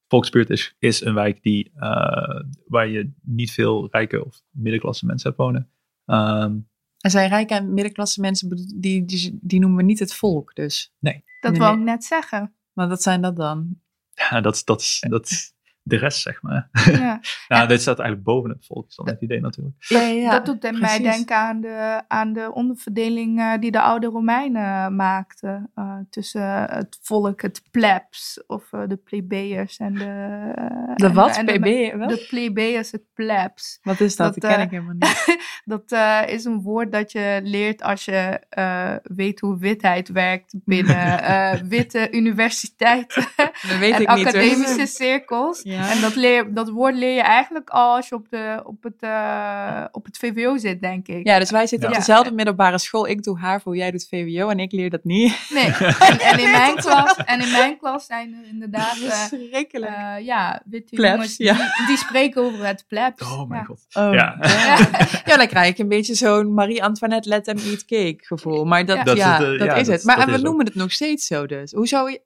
[0.07, 5.27] Volksbuurt is, is een wijk die, eh, waar je niet veel rijke of middenklasse mensen
[5.29, 5.69] hebt wonen.
[6.05, 6.57] Ehm,
[6.97, 8.49] En zijn rijke en middenklasse mensen,
[8.81, 10.93] die, die, die noemen we niet het volk dus.
[10.99, 11.13] Dat
[11.51, 11.79] Nee, wou nee.
[11.85, 12.53] ik net zeggen.
[12.73, 13.79] Maar wat zijn dat dan?
[14.13, 16.69] ja, dat, is- dat, is, dat is de rest, zeg maar.
[16.91, 17.19] Ja.
[17.47, 19.75] nou, dit staat eigenlijk boven het volk, is dan het idee natuurlijk.
[19.79, 24.07] Ja, ja, dat doet mij denken aan de, aan de onderverdeling eh, die de oude
[24.07, 25.69] Romeinen maakten.
[25.75, 30.51] eh, tussen het volk, het plebs, of eh, de plebeiërs en de...
[30.55, 31.37] eh, De en wat?
[31.37, 31.97] en?
[31.97, 32.09] Wat?
[32.09, 33.79] De plebeiërs, het plebs.
[33.81, 34.33] Wat is dat?
[34.33, 35.39] Dat, Dat ken eh, ik helemaal niet.
[35.65, 40.53] Dat eh, is een woord dat je leert als je eh, weet hoe witheid werkt
[40.65, 44.27] binnen eh, witte universiteiten Dat weet en ik niet.
[44.27, 45.61] academische cirkels.
[45.71, 45.91] Ja.
[45.91, 48.95] En dat, leer, dat woord leer je eigenlijk al als je op, de, op, het,
[48.99, 51.27] eh, op het VWO zit, denk ik.
[51.27, 51.93] Ja, dus wij zitten Ja.
[51.95, 53.07] op dezelfde middelbare school.
[53.07, 55.49] Ik doe HAVO, jij doet VWO en ik leer dat niet.
[55.49, 55.65] Nee,
[55.99, 59.91] en, en, in mijn klas, en in mijn klas zijn er inderdaad eh, Verschrikkelijk.
[59.91, 61.53] eh, ja, witte Plebs, jongens ja.
[61.77, 63.21] die, die spreken over het plebs.
[63.31, 63.65] Oh mijn ja.
[63.65, 63.79] god.
[63.93, 64.35] Oh, Ja.
[64.41, 64.77] ja.
[65.25, 68.65] ja, dan krijg ik een beetje zo'n Marie-Antoinette let them eat cake gevoel.
[68.65, 69.03] Maar dat, Ja.
[69.03, 70.03] Dat is ja, het, dat is dat- het.
[70.03, 71.71] Maar dat en we noemen het nog steeds zo dus.
[71.71, 72.21] Hoe zou je...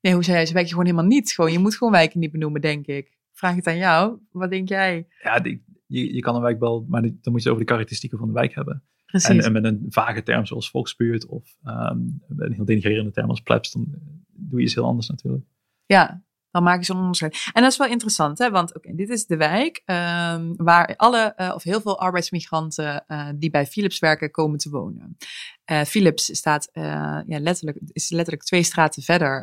[0.00, 0.46] Nee, hoe jij?
[0.46, 1.32] Ze wijk je gewoon helemaal niet.
[1.32, 3.18] Gewoon, je moet gewoon wijken niet benoemen, denk ik.
[3.32, 4.18] Vraag het aan jou.
[4.30, 5.06] Wat denk jij?
[5.22, 7.58] Ja, die- je, je kan een wijk wel, maar die- dan moet je het over
[7.58, 8.82] de karakteristieken van de wijk hebben.
[9.06, 9.28] Precies.
[9.28, 13.40] En, en met een vage term zoals volksbuurt of ehm, een heel denigrerende term als
[13.40, 13.86] plebs, dan
[14.32, 15.44] doe je iets heel anders natuurlijk.
[15.86, 17.50] Ja, dan maken ze een onderscheid.
[17.52, 18.50] En dat is wel interessant, hè?
[18.50, 23.28] want oké, dit is de wijk ehm, waar alle eh, of heel veel arbeidsmigranten eh,
[23.34, 25.16] die bij Philips werken komen te wonen.
[25.64, 29.42] Eh, Philips staat ja, letterlijk, is letterlijk twee straten verder,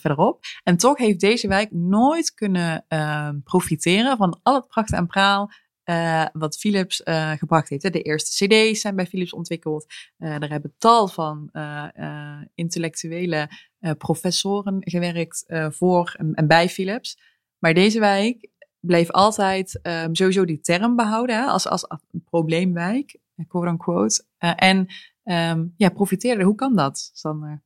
[0.00, 0.40] verderop.
[0.62, 5.50] En toch heeft deze wijk nooit kunnen ehm, profiteren van al het pracht en praal
[5.88, 7.92] eh, wat Philips eh, gebracht heeft.
[7.92, 9.86] De eerste CD's zijn bij Philips ontwikkeld.
[10.18, 16.68] Eh er hebben tal van eh, eh, intellectuele eh, professoren gewerkt eh, voor en, bij
[16.68, 17.18] Philips.
[17.58, 18.48] Maar deze wijk
[18.80, 21.86] bleef altijd ehm, sowieso die term behouden hè, als, als
[22.24, 24.26] probleemwijk, eh.
[24.38, 24.86] Eh, en
[25.22, 26.44] ehm, ja, profiteerde.
[26.44, 27.62] Hoe kan dat, Sander?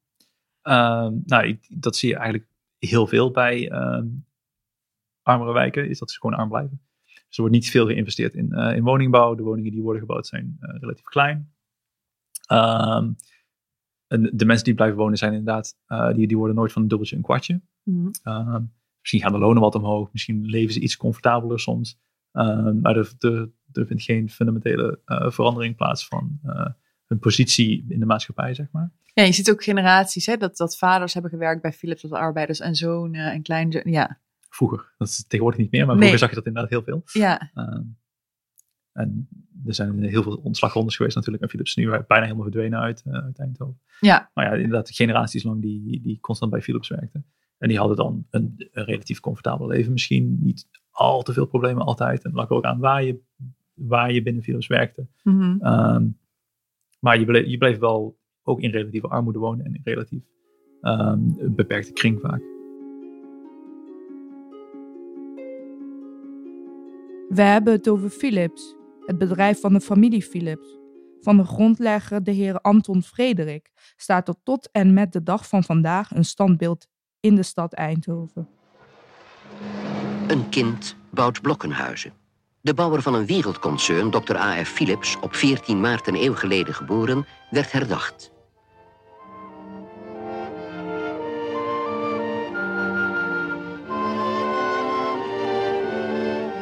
[0.62, 3.70] Ehm, nou, ik- dat zie je eigenlijk heel veel bij
[5.22, 6.80] armere wijken, is dat ze gewoon arm blijven.
[7.32, 9.34] Dus er wordt niet veel geïnvesteerd in, eh, in woningbouw.
[9.34, 11.52] De woningen die worden gebouwd zijn eh, relatief klein.
[12.46, 13.12] Ehm,
[14.06, 16.88] en de mensen die blijven wonen zijn inderdaad, eh, die, die worden nooit van een
[16.88, 17.60] dubbeltje een kwartje.
[18.22, 18.62] Ehm,
[19.00, 21.98] misschien gaan de lonen wat omhoog, misschien leven ze iets comfortabeler soms.
[22.32, 26.40] Ehm, maar er, er, er vindt geen fundamentele verandering plaats van
[27.06, 28.92] hun positie in de maatschappij, zeg maar.
[29.14, 32.60] Ja, je ziet ook generaties, hè, dat, dat vaders hebben gewerkt bij Philips als arbeiders
[32.60, 33.82] en zonen en kleinzoon.
[33.84, 34.20] Ja,
[34.54, 34.94] Vroeger.
[34.98, 35.98] Dat is tegenwoordig niet meer, maar Nee.
[36.08, 37.02] vroeger zag je dat inderdaad heel veel.
[37.12, 37.82] ja, Ehm,
[38.92, 39.28] en
[39.66, 41.42] er zijn heel veel ontslagrondes geweest natuurlijk.
[41.44, 43.80] En Philips is nu bijna helemaal verdwenen uit, uit Eindhoven.
[44.00, 44.30] ja.
[44.34, 47.26] Maar ja, inderdaad generaties lang die, die constant bij Philips werkten.
[47.58, 49.92] En die hadden dan een, een relatief comfortabel leven.
[49.92, 52.24] Misschien niet al te veel problemen altijd.
[52.24, 53.20] En lag ook aan waar je,
[53.74, 55.06] waar je binnen Philips werkte.
[55.22, 55.56] Mhm.
[55.60, 56.06] Ehm,
[57.00, 59.64] maar je bleef, je bleef wel ook in relatieve armoede wonen.
[59.64, 60.22] En in relatief
[60.80, 61.20] ehm,
[61.54, 62.42] beperkte kring vaak.
[67.34, 68.74] We hebben het over Philips,
[69.06, 70.78] het bedrijf van de familie Philips.
[71.20, 75.64] Van de grondlegger, de heer Anton Frederik, staat er tot en met de dag van
[75.64, 76.86] vandaag een standbeeld
[77.20, 78.48] in de stad Eindhoven.
[80.28, 82.12] Een kind bouwt blokkenhuizen.
[82.60, 84.36] De bouwer van een wereldconcern, Dr.
[84.36, 84.68] A.F.
[84.68, 88.31] Philips, op 14 maart een eeuw geleden geboren, werd herdacht.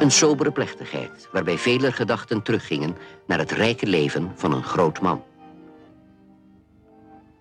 [0.00, 5.22] Een sobere plechtigheid, waarbij veler gedachten teruggingen naar het rijke leven van een groot man.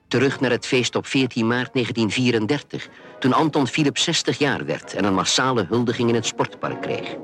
[0.07, 5.03] Terug naar het feest op 14 maart 1934, toen Anton Philips 60 jaar werd en
[5.03, 7.15] een massale huldiging in het sportpark kreeg.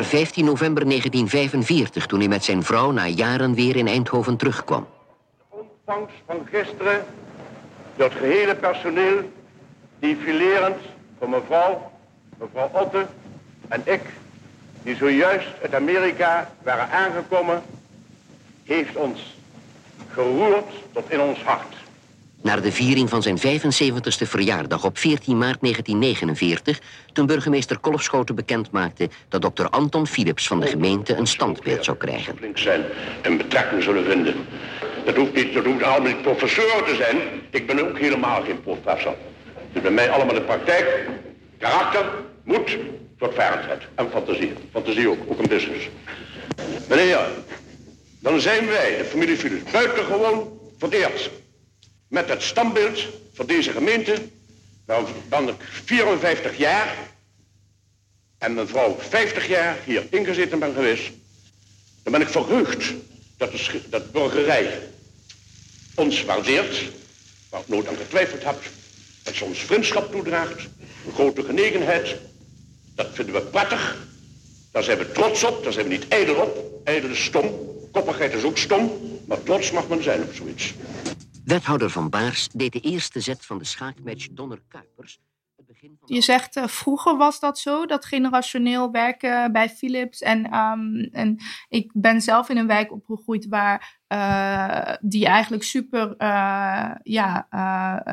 [0.00, 4.86] Naar 15 november 1945, toen hij met zijn vrouw na jaren weer in Eindhoven terugkwam.
[5.48, 7.04] ontvangst van gisteren
[7.96, 9.30] het gehele personeel,
[9.98, 10.76] defilerend
[11.18, 11.90] van mevrouw,
[12.38, 13.06] mevrouw Otte
[13.68, 14.00] en ik,
[14.82, 17.62] die zojuist uit Amerika waren aangekomen,
[18.64, 19.36] heeft ons
[20.08, 21.79] geroerd tot in ons hart.
[22.42, 26.80] Naar de viering van zijn 75ste verjaardag op 14 maart 1949,
[27.12, 31.96] toen burgemeester Kolfschoten bekend maakte dat dokter Anton Philips van de gemeente een standbeeld zou
[31.96, 32.36] krijgen.
[32.36, 32.84] Flink zijn
[33.22, 34.34] en betrekking zullen vinden.
[35.04, 37.16] Dat hoeft niet, dat hoeft allemaal niet professor te zijn.
[37.50, 39.14] Ik ben ook helemaal geen professor.
[39.72, 41.08] Dus bij mij allemaal de praktijk,
[41.58, 42.04] karakter,
[42.44, 42.78] moed,
[43.18, 44.52] voortvarendheid en fantasie.
[44.72, 45.88] Fantasie ook, ook een business.
[46.88, 47.28] Meneer,
[48.20, 50.48] dan zijn wij, de familie Philips, buitengewoon
[50.78, 51.30] vereerd
[52.10, 54.22] met het standbeeld van deze gemeente.
[54.86, 56.96] Nou ben ik 54 jaar
[58.38, 61.10] en mijn vrouw 50 jaar hier ingezeten ben geweest.
[62.02, 62.92] Dan ben ik verheugd
[63.36, 64.78] dat de dat burgerij
[65.94, 66.82] ons waardeert,
[67.48, 68.62] waar ik nooit aan getwijfeld heb.
[69.22, 70.68] Dat ze ons vriendschap toedraagt,
[71.06, 72.16] een grote genegenheid.
[72.94, 74.06] Dat vinden we prettig.
[74.70, 76.80] Daar zijn we trots op, daar zijn we niet ijdel op.
[76.84, 77.58] Ijdel is stom,
[77.92, 78.92] koppigheid is ook stom,
[79.26, 80.74] maar trots mag men zijn op zoiets.
[81.44, 85.20] Wethouder van Baars deed de eerste zet van de schaakmatch Donner Kuipers.
[85.56, 90.20] Het begin Je zegt, uh, vroeger was dat zo, dat generationeel werken bij Philips.
[90.20, 91.36] En, um, en
[91.68, 97.46] ik ben zelf in een wijk opgegroeid waar uh, die eigenlijk super uh, ja,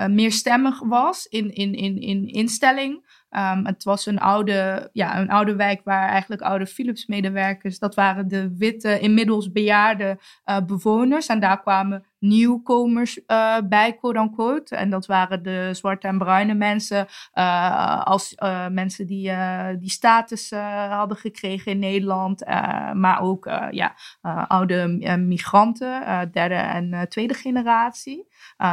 [0.10, 3.06] meerstemmig was in, in, in, in instelling.
[3.30, 8.28] Um, het was een oude, ja, een oude wijk waar eigenlijk oude Philips-medewerkers, dat waren
[8.28, 10.20] de witte, inmiddels bejaarde
[10.66, 11.28] bewoners.
[11.28, 14.76] En daar kwamen nieuwkomers uh, bij, quote-unquote.
[14.76, 18.36] En dat waren de zwarte en bruine mensen, uh, als
[18.72, 19.32] mensen die,
[19.80, 20.52] die status
[20.90, 22.46] hadden gekregen in Nederland.
[22.94, 23.96] maar ook ja,
[24.48, 24.88] oude
[25.18, 28.28] migranten, derde en tweede generatie.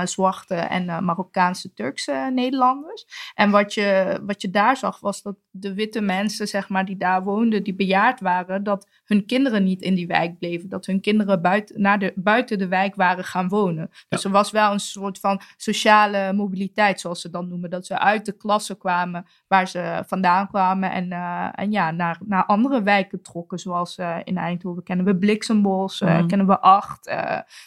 [0.04, 3.06] zwarte en Marokkaanse Turkse Nederlanders.
[3.34, 6.96] En wat je, wat je daar zag, was dat de witte mensen, zeg maar, die
[6.96, 10.68] daar woonden, die bejaard waren, dat hun kinderen niet in die wijk bleven.
[10.68, 13.90] Dat hun kinderen buiten, naar de, buiten de wijk waren gaan wonen.
[14.08, 17.70] Dus er was wel een soort van sociale mobiliteit, zoals ze dan noemen.
[17.70, 22.18] Dat ze uit de klasse kwamen waar ze vandaan kwamen en, uh, en ja, naar,
[22.24, 23.58] naar andere wijken trokken.
[23.58, 26.26] Zoals uh, in Eindhoven kennen we Bliksembos, uh, mm.
[26.26, 27.06] kennen we Acht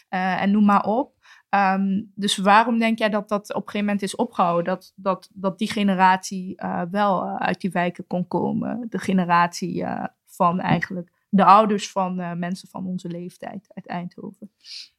[0.09, 1.15] en noem maar op.
[1.49, 4.63] Um, dus waarom denk jij dat dat op een gegeven moment is opgehouden?
[4.65, 6.61] Dat, dat, dat die generatie
[6.91, 8.85] wel uit die wijken kon komen.
[8.89, 9.85] De generatie
[10.25, 14.51] van eigenlijk de ouders van mensen van onze leeftijd uit Eindhoven.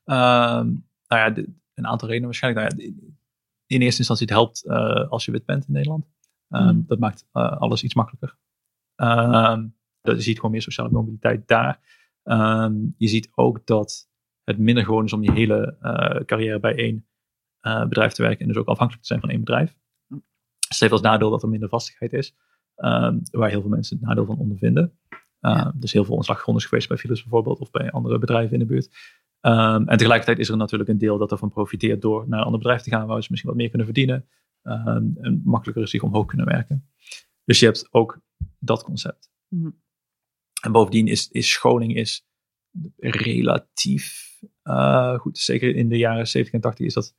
[0.05, 2.75] Um, nou ja, de, een aantal redenen waarschijnlijk.
[2.75, 2.93] Nou ja,
[3.67, 4.69] in eerste instantie het helpt
[5.11, 6.07] als je wit bent in Nederland.
[6.49, 6.85] Um, mm.
[6.87, 8.39] Dat maakt alles iets makkelijker.
[10.01, 11.81] je ziet gewoon meer sociale mobiliteit daar.
[12.97, 14.09] je ziet ook dat
[14.45, 15.77] het minder gewoon is om je hele
[16.27, 17.07] carrière bij één
[17.61, 19.77] bedrijf te werken en dus ook afhankelijk te zijn van één bedrijf.
[20.69, 22.37] Dus het heeft als nadeel dat er minder vastigheid is,
[22.77, 24.99] um, waar heel veel mensen het nadeel van ondervinden.
[25.41, 25.73] Uh, ja.
[25.75, 28.65] Dus heel veel ontslaggrond is geweest bij Philips bijvoorbeeld of bij andere bedrijven in de
[28.67, 28.89] buurt.
[29.41, 32.61] Um, en tegelijkertijd is er natuurlijk een deel dat ervan profiteert door naar een ander
[32.61, 34.29] bedrijf te gaan waar ze misschien wat meer kunnen verdienen
[34.63, 36.89] um, en makkelijker zich omhoog kunnen werken.
[37.45, 38.21] Dus je hebt ook
[38.59, 39.31] dat concept.
[39.49, 39.81] Mm -hmm.
[40.63, 42.27] En bovendien is, is scholing is
[42.97, 44.29] relatief
[44.65, 47.15] uh, goed, zeker in de jaren 70 en 80 is, dat,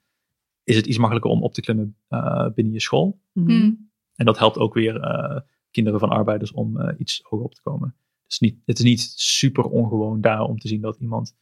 [0.63, 3.22] is het iets makkelijker om op te klimmen uh, binnen je school.
[3.34, 3.89] Mm.
[4.15, 5.39] En dat helpt ook weer uh,
[5.72, 7.95] kinderen van arbeiders om iets hoger op te komen.
[8.30, 11.36] Dus niet, het is niet super ongewoon daar om te zien dat iemand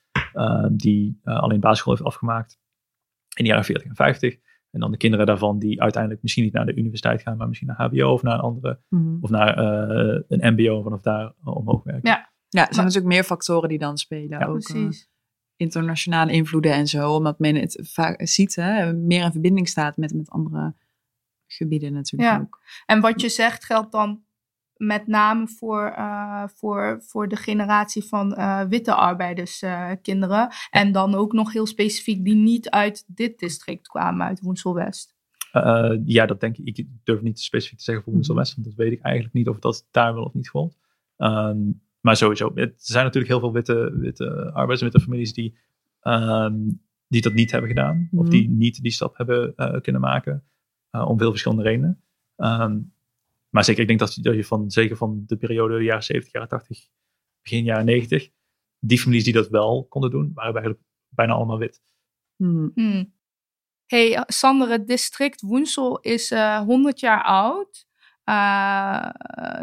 [0.72, 2.60] die alleen basisschool heeft afgemaakt
[3.36, 4.38] in de jaren 40 en 50,
[4.72, 7.68] en dan de kinderen daarvan die uiteindelijk misschien niet naar de universiteit gaan, maar misschien
[7.68, 9.18] naar HBO of naar een andere, mm.
[9.22, 9.58] of naar
[10.28, 12.10] een MBO vanaf daar omhoog werken.
[12.10, 14.40] Ja, ja er zijn natuurlijk meer factoren die dan spelen.
[14.40, 15.10] Ja, ook, precies
[15.56, 17.14] internationale invloeden en zo.
[17.14, 20.76] Omdat men het vaak ziet, hè, meer in verbinding staat met, met andere
[21.48, 22.40] gebieden natuurlijk ja.
[22.40, 22.62] ook.
[22.86, 24.24] En wat je zegt geldt dan
[24.78, 30.48] met name voor, uh, voor, voor de generatie van uh, witte arbeiderskinderen.
[30.48, 35.16] Uh, en dan ook nog heel specifiek die niet uit dit district kwamen, uit Woensel-West.
[36.06, 36.78] ja, dat denk ik.
[36.78, 39.60] Ik durf niet specifiek te zeggen voor Woensel-West, want dat weet ik eigenlijk niet of
[39.60, 40.78] dat daar wel of niet gold.
[41.18, 45.58] Um, maar sowieso, er zijn natuurlijk heel veel witte, witte arbeiders, witte families die,
[46.02, 48.08] um, die dat niet hebben gedaan.
[48.12, 48.20] Mm.
[48.20, 48.30] Of Mhm.
[48.32, 50.44] die niet die stap hebben uh, kunnen maken.
[50.92, 52.02] Uh, om veel verschillende redenen.
[52.38, 52.94] Um,
[53.50, 56.50] maar zeker, ik denk dat, dat je van, zeker van de periode jaren 70, jaren
[56.50, 56.88] 80,
[57.42, 58.30] begin jaren 90,
[58.80, 61.82] die families die dat wel konden doen, waren eigenlijk bijna allemaal wit.
[62.36, 62.70] Mhm.
[62.74, 63.16] Hmm.
[63.86, 67.88] Hey, Sander, het district Woensel is uh, 100 jaar oud.
[68.30, 69.12] Uh,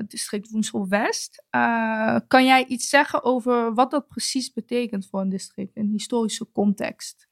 [0.09, 1.45] district Woensel-West.
[1.51, 6.51] Uh, kan jij iets zeggen over wat dat precies betekent voor een district in historische
[6.53, 7.29] context?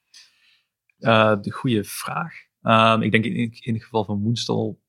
[0.98, 2.34] Uh, de goede vraag.
[2.62, 4.81] Um, ik denk in, in het geval van Woensel,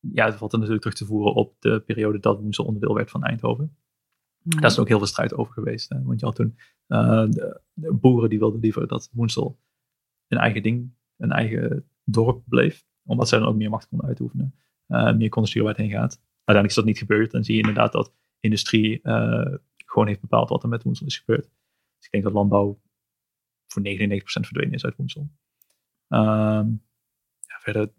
[0.00, 3.10] ja, het valt er natuurlijk terug te voeren op de periode dat Woensel onderdeel werd
[3.10, 3.76] van Eindhoven.
[4.42, 5.88] Daar is ook heel veel strijd over geweest.
[5.88, 6.02] Hè?
[6.02, 9.60] Want je had toen de, de boeren die wilden liever dat Woensel
[10.28, 12.86] een eigen ding, een eigen dorp bleef.
[13.04, 14.54] Omdat zij dan ook meer macht konden uitoefenen.
[14.88, 16.20] Uh, meer konden sturen waar het heen gaat.
[16.44, 17.30] Uiteindelijk is dat niet gebeurd.
[17.30, 21.18] Dan zie je inderdaad dat industrie uh, gewoon heeft bepaald wat er met Woensel is
[21.18, 21.44] gebeurd.
[21.96, 22.80] Dus ik denk dat landbouw
[23.66, 23.86] voor 99%
[24.22, 25.30] verdwenen is uit Woensel.
[26.08, 26.86] Um,
[27.40, 27.92] ja, verder.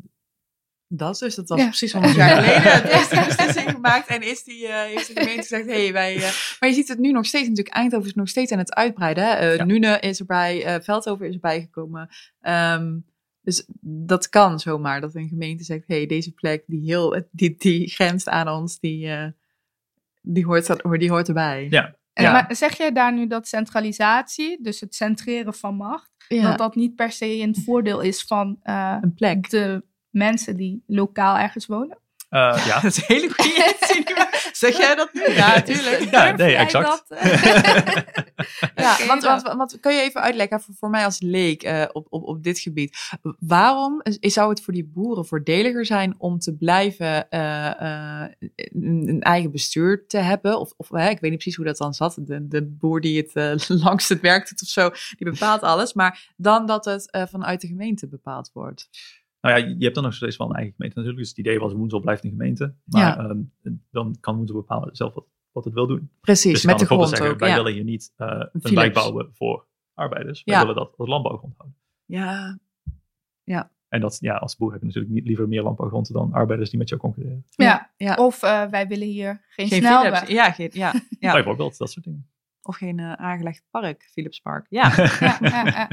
[0.91, 1.65] Dat is dus, dat was ja.
[1.65, 2.71] precies 100 jaar geleden.
[2.71, 6.15] Het eerste beslissing gemaakt en is die, uh, heeft de gemeente gezegd, hey, wij...
[6.59, 9.55] maar je ziet het nu nog steeds, natuurlijk Eindhoven is nog steeds aan het uitbreiden.
[9.55, 9.63] Ja.
[9.63, 12.09] Nune is erbij, Veldhoven is erbij gekomen.
[12.41, 13.05] Um,
[13.41, 17.55] dus dat kan zomaar, dat een gemeente zegt, hé, hey, deze plek die, heel, die,
[17.57, 19.25] die grenst aan ons, die, uh,
[20.21, 21.67] die, hoort, die hoort erbij.
[21.69, 21.95] Ja.
[22.13, 22.31] En, ja.
[22.31, 26.49] Maar zeg jij daar nu dat centralisatie, dus het centreren van macht, ja.
[26.49, 29.49] dat dat niet per se een voordeel is van uh, een plek.
[29.49, 31.97] de mensen die lokaal ergens wonen?
[32.29, 32.79] Eh, ja.
[32.81, 33.75] dat is een hele goede.
[34.51, 35.33] Zeg jij dat nu?
[35.33, 36.11] Ja, natuurlijk.
[36.11, 37.03] Ja, nee, exact.
[38.75, 42.07] ja, want, want, want kun je even uitleggen voor, voor mij als leek eh, op,
[42.09, 42.97] op, op dit gebied.
[43.39, 49.21] Waarom is- zou het voor die boeren voordeliger zijn om te blijven eh, eh, een,
[49.21, 50.59] eigen bestuur te hebben?
[50.59, 52.17] Of, of hè, ik weet niet precies hoe dat dan zat.
[52.21, 55.93] De, de boer die het langst het werk doet of zo, die bepaalt alles.
[55.93, 58.89] Maar dan dat het eh, vanuit de gemeente bepaald wordt.
[59.41, 61.23] Nou ja, je hebt dan nog steeds wel een eigen gemeente natuurlijk.
[61.25, 62.73] Dus het idee was Woensel blijft een gemeente.
[62.85, 63.17] Maar Ja.
[63.17, 66.09] ehm, dan kan Woensel bepalen zelf wat, wat het wil doen.
[66.21, 67.55] Precies, dus met de grond zeggen, ook, wij ja.
[67.55, 68.71] willen hier niet eh, een Philips.
[68.81, 70.43] wijk bouwen voor arbeiders.
[70.43, 70.61] Wij Ja.
[70.61, 71.77] willen dat als landbouwgrond houden.
[72.05, 72.59] Ja,
[73.43, 73.71] ja.
[73.89, 76.79] En dat, ja, als boer heb je natuurlijk niet, liever meer landbouwgrond dan arbeiders die
[76.79, 77.45] met jou concurreren.
[77.49, 77.91] Ja.
[77.97, 78.15] ja.
[78.15, 80.17] Of eh, wij willen hier geen, Geen snelweg.
[80.19, 80.31] Philips.
[80.33, 81.33] Ja, geen, ja, ja.
[81.33, 82.29] Bijvoorbeeld, dat soort dingen.
[82.61, 84.65] Of geen eh, aangelegd park, Philips Park.
[84.69, 84.91] Ja.
[85.19, 85.87] Ja, ja,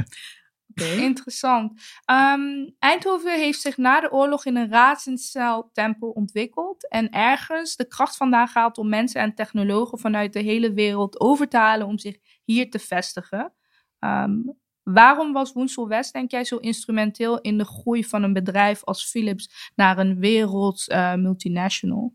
[0.85, 1.81] Interessant.
[2.05, 7.89] Ehm, Eindhoven heeft zich na de oorlog in een razendsnel tempo ontwikkeld en ergens de
[7.89, 11.99] kracht vandaan gehaald om mensen en technologen vanuit de hele wereld over te halen om
[11.99, 13.53] zich hier te vestigen.
[13.99, 14.35] Ehm,
[14.83, 19.11] waarom was Woensel West, denk jij, zo instrumenteel in de groei van een bedrijf als
[19.11, 22.15] Philips naar een werelds eh, multinational?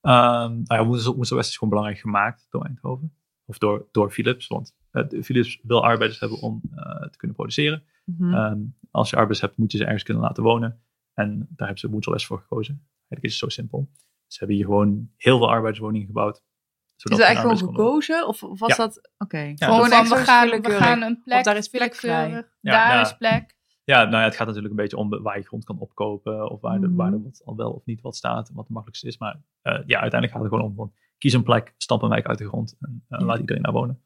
[0.00, 3.16] Nou ja, Woensel Woensel West is gewoon belangrijk gemaakt door Eindhoven.
[3.44, 4.46] Of door, door Philips.
[4.46, 7.82] Want de- Philips wil arbeiders hebben om eh, te kunnen produceren.
[8.04, 8.34] Mhm.
[8.34, 8.58] Ehm,
[8.90, 10.80] als je arbeiders hebt, moet je ze ergens kunnen laten wonen.
[11.14, 12.74] En daar hebben ze West voor gekozen.
[12.74, 13.88] Eigenlijk is het zo simpel.
[14.26, 16.42] Ze hebben hier gewoon heel veel arbeiderswoningen gebouwd.
[16.96, 18.26] Is hun eigenlijk gewoon gekozen?
[18.28, 18.76] Of, of was Ja.
[18.76, 19.10] dat...
[19.18, 19.38] Oké.
[19.38, 22.30] Ja, Gewoon dat- we gaan, we gaan een plek, Of daar is plek vrij.
[22.30, 23.56] Ja, daar nou, is plek.
[23.84, 26.50] Ja, nou ja, het gaat natuurlijk een beetje om waar je grond kan opkopen.
[26.50, 26.96] Of waar, de, Mhm.
[26.96, 28.48] waar er wat, al wel of niet wat staat.
[28.48, 29.18] En wat het makkelijkste is.
[29.18, 32.26] Maar eh, ja, uiteindelijk gaat het gewoon om van, kies een plek, stamp een wijk
[32.26, 32.76] uit de grond.
[32.80, 33.24] En eh, Ja.
[33.26, 34.02] laat iedereen daar wonen.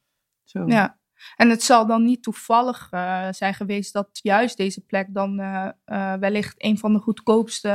[0.49, 0.67] Zo.
[0.67, 0.99] Ja,
[1.37, 5.69] en het zal dan niet toevallig eh, zijn geweest dat juist deze plek dan eh,
[5.85, 7.69] eh, wellicht een van de goedkoopste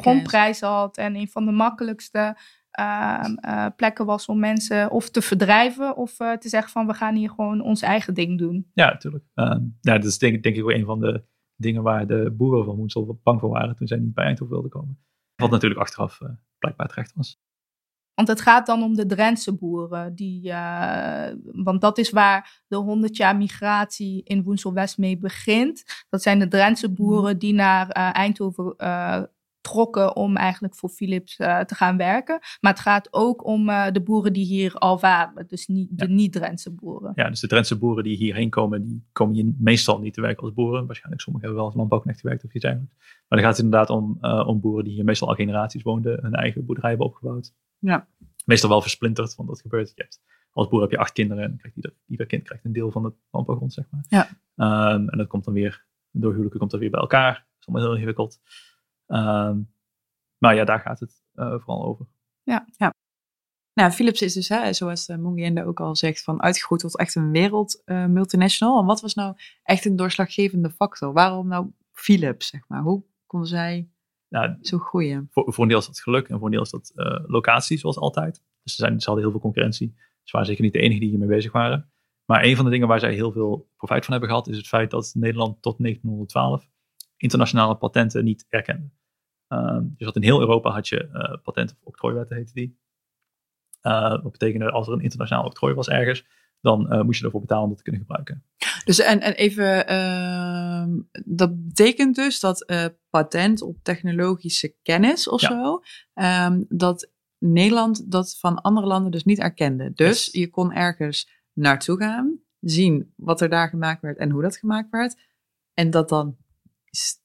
[0.00, 2.36] grondprijzen had en een van de makkelijkste
[2.70, 7.14] ehm, eh, plekken was om mensen of te verdrijven of te zeggen van we gaan
[7.14, 8.70] hier gewoon ons eigen ding doen.
[8.74, 9.24] Ja, natuurlijk.
[9.34, 11.24] Ehm, ja, dat is denk, denk ik ook een van de
[11.56, 14.70] dingen waar de boeren van Woensel bang voor waren toen zij niet bij Eindhoven wilden
[14.70, 14.98] komen.
[15.34, 16.20] Wat natuurlijk achteraf
[16.58, 17.40] blijkbaar terecht was.
[18.16, 20.14] Want het gaat dan om de Drentse boeren.
[20.14, 25.84] Die, eh, want dat is waar de 100 jaar migratie in Woensel-West mee begint.
[26.08, 29.22] Dat zijn de Drentse boeren die naar eh, Eindhoven eh,
[29.66, 32.38] trokken om eigenlijk voor Philips eh, te gaan werken.
[32.60, 35.46] Maar het gaat ook om eh, de boeren die hier al waren.
[35.48, 37.12] Dus niet, de niet-Drentse boeren.
[37.14, 40.42] Ja, dus de Drentse boeren die hierheen komen, die komen hier meestal niet te werken
[40.42, 40.86] als boeren.
[40.86, 42.94] Waarschijnlijk sommigen hebben wel als landbouwknecht gewerkt of iets dergelijks.
[42.98, 46.18] Maar dan gaat het inderdaad om, eh, om boeren die hier meestal al generaties woonden,
[46.22, 47.54] hun eigen boerderij hebben opgebouwd.
[47.78, 48.08] Ja.
[48.44, 49.92] Meestal wel versplinterd, want dat gebeurt.
[49.94, 52.64] Je hebt, als boer heb je acht kinderen en dan krijgt ieder, ieder kind krijgt
[52.64, 54.04] een deel van het landbouwgrond, zeg maar.
[54.08, 54.28] Ja.
[54.56, 57.34] Ehm, en dat komt dan weer, door huwelijken komt dat weer bij elkaar.
[57.34, 58.40] Dat is allemaal heel ingewikkeld.
[59.06, 59.60] Ehm,
[60.38, 62.06] maar ja, daar gaat het eh, vooral over.
[63.80, 67.14] Nou, Philips is dus, hè, zoals uh, Mungiende ook al zegt, van uitgegroeid tot echt
[67.14, 68.80] een wereld eh, multinational.
[68.80, 71.12] En wat was nou echt een doorslaggevende factor?
[71.12, 72.82] Waarom nou Philips, zeg maar?
[72.82, 73.88] Hoe konden zij
[74.28, 75.28] Ja, zo groeien?
[75.30, 77.78] voor, voor een deel is dat geluk en voor een deel is dat eh, locatie,
[77.78, 78.42] zoals altijd.
[78.62, 79.94] Dus ze, zijn, ze hadden heel veel concurrentie.
[80.22, 81.90] Ze waren zeker niet de enige die hiermee bezig waren.
[82.24, 84.68] Maar een van de dingen waar zij heel veel profijt van hebben gehad, is het
[84.68, 86.68] feit dat Nederland tot 1912
[87.16, 88.88] internationale patenten niet erkende.
[89.48, 92.78] Ehm, dus dat in heel Europa had je eh patent- of octrooiwetten, heette die.
[93.80, 96.26] Eh, dat betekende als er een internationaal octrooi was ergens,
[96.60, 98.44] dan eh, moest je ervoor betalen om dat te kunnen gebruiken.
[98.84, 100.90] Dus en, en even, ehm,
[101.24, 102.72] dat betekent dus dat
[103.10, 105.48] patent op technologische kennis of Ja.
[105.48, 105.80] zo,
[106.14, 109.92] ehm, dat Nederland dat van andere landen dus niet erkende.
[109.92, 110.32] Dus Yes.
[110.32, 114.90] je kon ergens naartoe gaan, zien wat er daar gemaakt werd en hoe dat gemaakt
[114.90, 115.20] werd.
[115.74, 116.36] En dat dan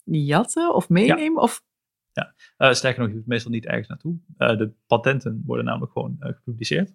[0.04, 1.42] jatten of meenemen?
[1.42, 1.64] Of,
[2.58, 4.16] Eh, sterker nog, je hoeft meestal niet ergens naartoe.
[4.38, 6.94] Eh, de patenten worden namelijk gewoon eh, gepubliceerd.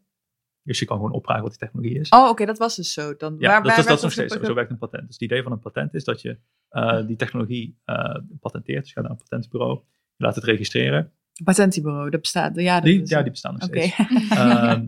[0.63, 2.09] Dus je kan gewoon opvragen wat die technologie is.
[2.09, 3.17] oh, oké, dat was dus zo.
[3.17, 4.45] Dan, Ja, waar, dat, waar dat werd is nog steeds zo.
[4.45, 5.03] Zo werkt een patent.
[5.07, 6.39] Dus het idee van een patent is dat je
[7.07, 7.79] die technologie
[8.41, 8.79] patenteert.
[8.81, 9.81] Dus je gaat naar een patentbureau,
[10.17, 11.13] je laat het registreren.
[11.45, 12.57] Patentbureau, dat bestaat.
[12.57, 13.99] Ja, dat Die, is- ja, die bestaan nog steeds.
[14.31, 14.87] Ehm,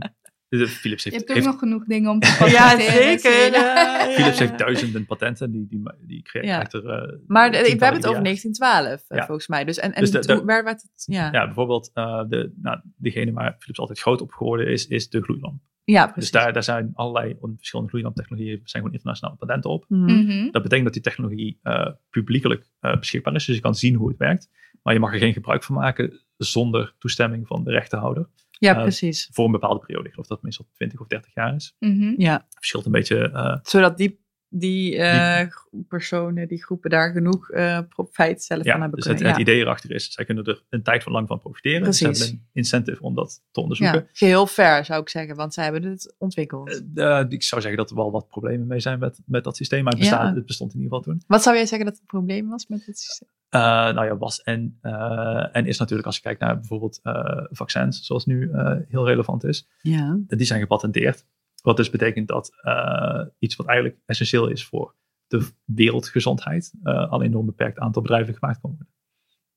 [0.49, 2.36] de Philips Je heeft, hebt ook heeft, nog genoeg dingen om te Ja,
[2.70, 3.32] patenteren, zeker.
[3.32, 3.57] Sela.
[3.59, 4.11] ja, ja.
[4.12, 5.51] Philips heeft duizenden patenten.
[5.51, 6.80] Die, die, die krijgt Ja.
[6.80, 8.22] er eh, Maar we hebben het over jaar.
[8.22, 9.24] 1912, eh, Ja.
[9.26, 9.64] volgens mij.
[9.64, 11.03] Dus en, en Dus de- de- toen- waar werd het...
[11.07, 11.32] Ja, ja.
[11.32, 15.22] Ja, bijvoorbeeld uh, de, nou, degene waar Philips altijd groot op geworden is, is de
[15.22, 15.61] gloeilamp.
[15.84, 16.12] precies.
[16.14, 19.84] Dus daar, daar zijn allerlei verschillende gloeilamptechnologieën, zijn gewoon internationale patenten op.
[19.88, 20.03] Mhm.
[20.05, 20.51] Mhm.
[20.51, 23.44] Dat betekent dat die technologie uh, publiekelijk uh, beschikbaar is.
[23.44, 24.49] Dus je kan zien hoe het werkt.
[24.82, 28.28] Maar je mag er geen gebruik van maken zonder toestemming van de rechtenhouder.
[28.59, 29.29] Ja, Uh, precies.
[29.33, 30.05] Voor een bepaalde periode.
[30.07, 31.75] Ik geloof dat het meestal 20 of 30 jaar is.
[31.79, 32.15] Mhm.
[32.17, 33.31] Ja, Verschilt een beetje.
[33.33, 35.47] uh, zodat die die eh,
[35.89, 39.35] personen, die groepen daar genoeg eh, profijt zelf van Ja, hebben dus het, kunnen.
[39.37, 39.53] het ja.
[39.53, 41.83] idee erachter is, zij kunnen er een tijd van lang van profiteren.
[41.83, 42.25] Dus ze Precies.
[42.25, 44.01] hebben een incentive om dat te onderzoeken.
[44.01, 46.83] ja, geheel fair zou ik zeggen, want zij hebben het ontwikkeld.
[46.95, 49.85] Eh, ik zou zeggen dat er wel wat problemen mee zijn met, met dat systeem,
[49.85, 50.11] maar het, Ja.
[50.11, 51.23] bestaat, het bestond in ieder geval toen.
[51.27, 53.29] Wat zou jij zeggen dat het probleem was met het systeem?
[53.49, 57.44] Eh, nou ja, was en, eh, en is natuurlijk als je kijkt naar bijvoorbeeld eh,
[57.51, 59.68] vaccins, zoals nu eh, heel relevant is.
[59.82, 60.18] Ja.
[60.26, 61.26] Die zijn gepatenteerd.
[61.62, 64.94] Wat dus betekent dat eh, iets wat eigenlijk essentieel is voor
[65.26, 68.88] de wereldgezondheid, eh, alleen door een beperkt aantal bedrijven gemaakt kan worden.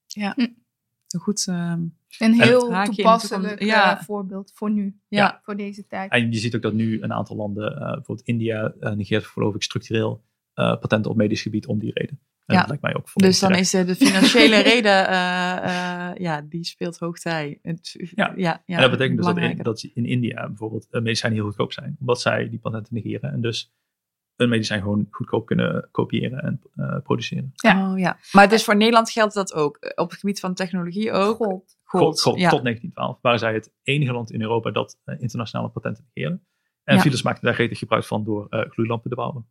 [0.07, 0.41] Ja, Hm.
[1.07, 1.47] een goed.
[1.47, 1.81] ehm,
[2.19, 3.63] Een heel toepasselijk.
[3.63, 4.01] Ja.
[4.03, 4.99] voorbeeld voor nu.
[5.07, 5.39] Ja.
[5.43, 6.11] Voor deze tijd.
[6.11, 9.55] En je ziet ook dat nu een aantal landen, eh, bijvoorbeeld India, eh, negeert geloof
[9.55, 10.23] ik structureel
[10.53, 12.19] eh, patenten op medisch gebied om die reden.
[12.51, 12.59] En Ja.
[12.59, 13.73] dat lijkt mij ook volledig Dus dan terecht.
[13.73, 17.59] is eh, de financiële reden, eh, eh, ja, die speelt hoogtij.
[17.61, 18.33] Het, Ja.
[18.35, 21.73] ja, ja, en dat betekent dus dat in, dat in India bijvoorbeeld medicijnen heel goedkoop
[21.73, 23.73] zijn, omdat zij die patenten negeren en dus
[24.35, 27.51] een medicijn gewoon goedkoop kunnen kopiëren en eh, produceren.
[27.53, 27.91] Ja.
[27.91, 28.17] Oh, ja.
[28.31, 29.93] Maar dus voor Nederland geldt dat ook.
[29.95, 31.35] Op het gebied van technologie ook.
[31.35, 31.77] God.
[31.83, 32.49] Gold, Gold, ja.
[32.49, 36.45] Tot 1912 waren zij het enige land in Europa dat internationale patenten negeren.
[36.83, 37.01] En Ja.
[37.01, 39.45] Philips maakte daar gretig gebruik van door eh, gloeilampen te bouwen.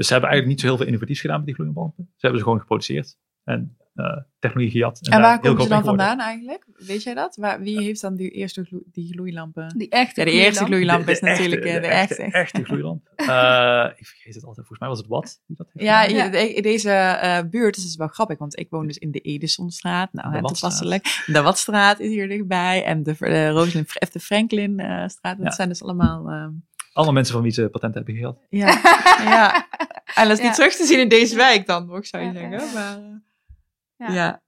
[0.00, 2.04] Dus ze hebben eigenlijk niet zo heel veel innovatiefs gedaan met die gloeilampen.
[2.08, 4.98] Ze hebben ze gewoon geproduceerd en eh, technologie gejat.
[5.02, 6.66] En daar waar heel komen ze dan vandaan eigenlijk?
[6.74, 7.36] Weet jij dat?
[7.36, 9.74] Waar, wie heeft dan die eerste glo- die gloeilampen?
[9.78, 11.08] Die echte Ja, de eerste gloeilamp.
[11.08, 12.14] is De- de natuurlijk echte, eh, de, de echte.
[12.22, 13.08] echte, echte gloeilamp.
[13.16, 14.66] Eh, ik vergeet het altijd.
[14.66, 17.96] Volgens mij was het Watt die dat heeft Ja, de- deze eh, buurt is dus
[17.96, 20.12] wel grappig, want ik woon dus in de Edisonstraat.
[20.12, 21.22] Nou, De hè, toepasselijk.
[21.26, 22.84] De Watstraat is hier dichtbij.
[22.84, 25.36] En de, de Rosalind of de Franklin-straat.
[25.36, 25.50] dat Ja.
[25.50, 26.28] zijn dus allemaal...
[26.30, 26.50] ehm,
[26.92, 28.38] Allemaal mensen van wie ze patenten hebben gehad.
[28.48, 28.68] ja,
[29.24, 29.66] ja.
[30.20, 30.44] En dat is Ja.
[30.48, 32.50] niet terug te zien in deze wijk dan, nog zou je zeggen.
[32.50, 32.72] ja.
[32.74, 33.20] Maar,
[33.96, 34.12] Ja.
[34.14, 34.42] ja.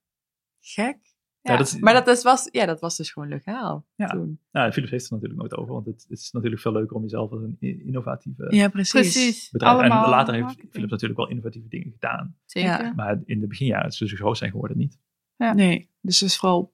[0.61, 0.99] Gek.
[1.41, 4.07] Ja, dat is, Maar dat, is, was, ja, dat was dus gewoon legaal Ja.
[4.07, 4.39] toen.
[4.53, 6.97] nou, Philips heeft het er natuurlijk nooit over, want het, het is natuurlijk veel leuker
[6.97, 8.91] om jezelf als een innovatieve Ja, precies.
[8.93, 9.51] Precies.
[9.51, 9.73] bedrijf.
[9.75, 10.73] Allemaal en later heeft marketing.
[10.73, 12.37] Philips natuurlijk wel innovatieve dingen gedaan.
[12.45, 12.71] Zeker.
[12.85, 12.93] Ja.
[12.97, 14.99] Maar in de beginjaren, toen ze zo groot zijn geworden, niet.
[15.37, 15.53] Ja.
[15.53, 16.73] Nee, dus het is vooral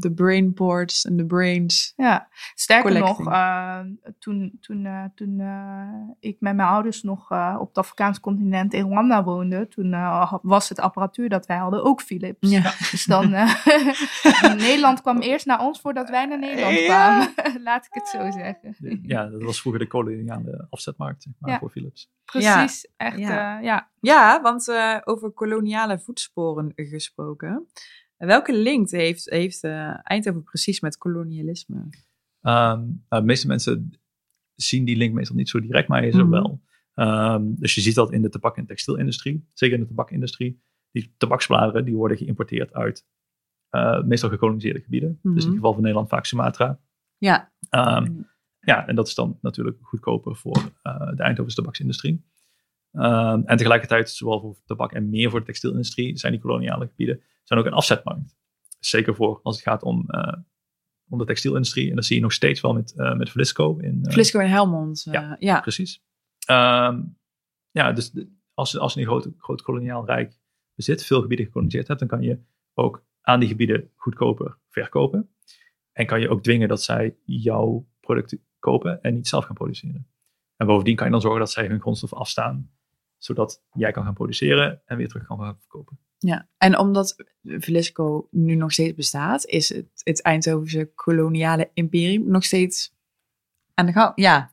[0.00, 1.92] de brainboards en de brains.
[1.96, 3.18] Ja, sterker Collecting.
[3.18, 3.80] nog, eh,
[4.18, 5.88] toen, toen, eh, toen eh,
[6.20, 9.90] ik met mijn ouders nog eh, op het Afrikaanse continent in Rwanda woonde, toen
[10.42, 12.50] was het apparatuur dat wij hadden ook Philips.
[12.50, 12.62] Ja.
[12.90, 13.66] Dus dan, eh,
[14.56, 16.84] Nederland kwam eerst naar ons voordat wij naar Nederland Ja.
[16.84, 17.32] kwamen.
[17.62, 18.74] Laat ik het zo zeggen.
[18.78, 21.58] De- ja, dat was vroeger de koloniale afzetmarkt maar, Ja.
[21.58, 22.10] voor Philips.
[22.24, 23.28] Precies, echt, Ja.
[23.30, 23.58] ja.
[23.60, 23.90] ja.
[24.00, 27.66] Ja, want eh, over koloniale voetsporen gesproken.
[28.26, 31.76] Welke link heeft, heeft eh, Eindhoven precies met kolonialisme?
[32.40, 33.92] Ehm, nou, de meeste mensen
[34.54, 36.30] zien die link meestal niet zo direct, maar hij is er Mhm.
[36.30, 36.60] wel.
[36.94, 40.62] Ehm, dus je ziet dat in de tabak- en textielindustrie, zeker in de tabakindustrie.
[40.90, 43.06] Die tabaksbladeren die worden geïmporteerd uit
[43.70, 45.08] eh, meestal gekoloniseerde gebieden.
[45.08, 45.46] Dus in Mhm.
[45.46, 46.80] het geval van Nederland vaak Sumatra.
[47.18, 48.12] Ja, Ehm,
[48.60, 52.24] ja, en dat is dan natuurlijk goedkoper voor eh, de Eindhovense tabaksindustrie.
[52.92, 57.60] En tegelijkertijd, zowel voor tabak en meer voor de textielindustrie, zijn die koloniale gebieden zijn
[57.60, 58.36] ook een afzetmarkt.
[58.78, 60.36] Zeker voor als het gaat om, eh,
[61.08, 61.90] om de textielindustrie.
[61.90, 63.76] En dat zie je nog steeds wel met, eh met Vlisco.
[63.78, 65.02] In, eh, Flisco en Helmond.
[65.10, 65.36] ja.
[65.38, 65.60] ja.
[65.60, 66.02] Precies.
[66.46, 67.02] Ehm,
[67.70, 70.40] ja, dus de- als, als je een groot, groot koloniaal rijk
[70.74, 72.40] bezit, veel gebieden gekoloniseerd hebt, dan kan je
[72.74, 75.34] ook aan die gebieden goedkoper verkopen.
[75.92, 80.06] En kan je ook dwingen dat zij jouw producten kopen en niet zelf gaan produceren.
[80.56, 82.70] En bovendien kan je dan zorgen dat zij hun grondstoffen afstaan,
[83.24, 85.98] zodat jij kan gaan produceren en weer terug kan gaan verkopen.
[86.18, 92.44] Ja, en omdat Velisco nu nog steeds bestaat, is het, het Eindhovense koloniale imperium nog
[92.44, 92.94] steeds
[93.74, 94.12] aan de gang.
[94.14, 94.51] Ja,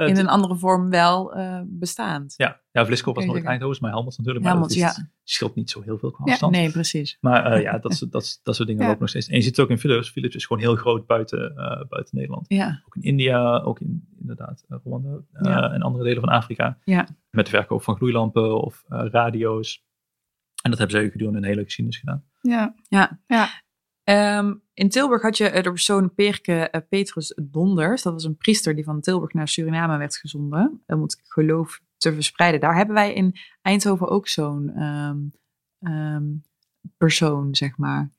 [0.00, 2.34] in het- een andere vorm wel eh, bestaand.
[2.36, 3.50] ja, ja, Vlisco was nooit zeggen.
[3.50, 4.44] Eindhoven, maar Helmond natuurlijk.
[4.44, 5.08] Maar Helmond, dat is- ja.
[5.24, 6.52] scheelt niet zo heel veel qua Ja, afstand.
[6.52, 7.18] Nee, precies.
[7.20, 8.86] Maar eh, ja, dat, soort- dat, dat soort dingen Ja.
[8.88, 9.28] lopen nog steeds.
[9.28, 10.10] En je ziet het ook in Philips.
[10.10, 12.44] Philips is gewoon heel groot buiten, eh, buiten Nederland.
[12.48, 15.72] Ja, Ook in India, ook in inderdaad eh, Rwanda eh, Ja.
[15.72, 16.78] en andere delen van Afrika.
[16.84, 17.06] Ja.
[17.30, 19.86] Met de verkoop van gloeilampen of eh, radio's.
[20.62, 22.24] En dat hebben ze gedurende een hele geschiedenis gedaan.
[22.40, 22.74] ja.
[22.88, 23.20] ja.
[23.26, 23.48] Ja.
[24.08, 28.02] Ehm, in Tilburg had je eh, de persoon Perke eh, Petrus Donders.
[28.02, 30.82] Dat was een priester die van Tilburg naar Suriname werd gezonden.
[30.86, 32.60] Om het geloof te verspreiden.
[32.60, 35.18] Daar hebben wij in Eindhoven ook zo'n ehm,
[35.80, 36.24] ehm,
[36.96, 38.10] persoon, zeg maar.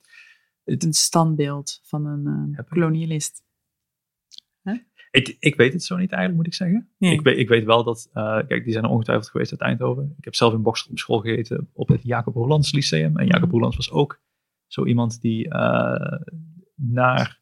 [0.63, 2.65] Het- Een standbeeld van een eh, ik.
[2.69, 3.43] kolonialist.
[5.11, 6.89] Ik, ik weet het zo niet eigenlijk, moet ik zeggen.
[6.97, 7.13] Nee.
[7.13, 10.15] Ik, weet, ik weet wel dat, eh, kijk, die zijn er ongetwijfeld geweest uit Eindhoven.
[10.17, 13.17] Ik heb zelf in Boksel op school gegeten op het Jacob Roelands Lyceum.
[13.17, 13.51] En Jacob Mhm.
[13.51, 14.21] Roelands was ook
[14.69, 16.19] zo iemand die eh,
[16.75, 17.39] naar,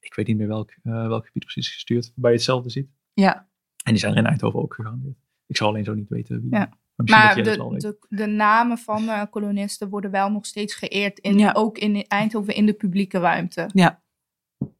[0.00, 2.90] ik weet niet meer welk, eh, welk gebied precies is gestuurd, waarbij je hetzelfde ziet.
[3.12, 3.48] Ja,
[3.84, 5.16] En die zijn er in Eindhoven ook gegaan.
[5.46, 6.50] Ik zal alleen zo niet weten wie.
[6.50, 6.70] Ja.
[7.04, 11.52] Maar de, de, de namen van eh, kolonisten worden wel nog steeds geëerd, in, Ja.
[11.52, 13.70] ook in Eindhoven in de publieke ruimte.
[13.72, 14.02] ja.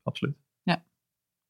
[0.03, 0.40] Absoluut.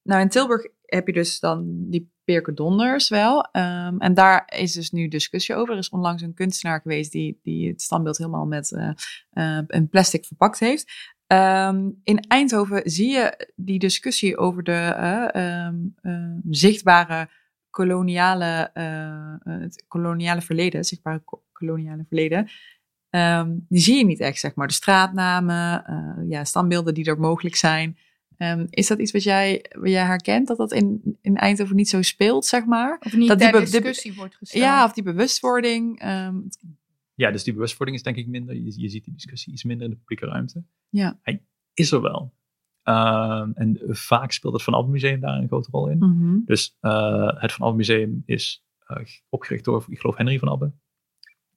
[0.05, 3.43] Nou, in Tilburg heb je dus dan die Pirke Donders wel.
[3.53, 5.73] Ehm, en daar is dus nu discussie over.
[5.73, 8.89] Er is onlangs een kunstenaar geweest die, die het standbeeld helemaal met eh,
[9.31, 10.93] eh, een plastic verpakt heeft.
[11.27, 17.29] Ehm, in Eindhoven zie je die discussie over de eh, ehm, eh, zichtbare
[17.71, 18.71] koloniale,
[19.45, 22.49] het koloniale verleden, zichtbare ko- koloniale verleden.
[23.69, 24.67] Die zie je niet echt, zeg maar.
[24.67, 25.85] De straatnamen,
[26.29, 27.97] ja, standbeelden die er mogelijk zijn.
[28.43, 31.89] Ehm, is dat iets wat jij, wat jij herkent, dat dat in, in Eindhoven niet
[31.89, 32.97] zo speelt, zeg maar?
[33.01, 34.65] Of niet dat de- discussie wordt gesteld.
[34.65, 36.01] Ja, of die bewustwording.
[36.01, 36.37] ehm,
[37.15, 38.55] Ja, dus die bewustwording is denk ik minder.
[38.55, 40.65] Je, je ziet die discussie iets minder in de publieke ruimte.
[40.89, 41.19] ja.
[41.23, 41.43] Hij
[41.75, 42.35] is er wel.
[42.83, 45.99] Ehm, en vaak speelt het Van Abbe Museum daar een grote rol in.
[45.99, 46.39] Mhm.
[46.45, 48.97] Dus eh, het Van Abbe Museum is eh,
[49.29, 50.73] opgericht door, ik geloof, Henry van Abbe.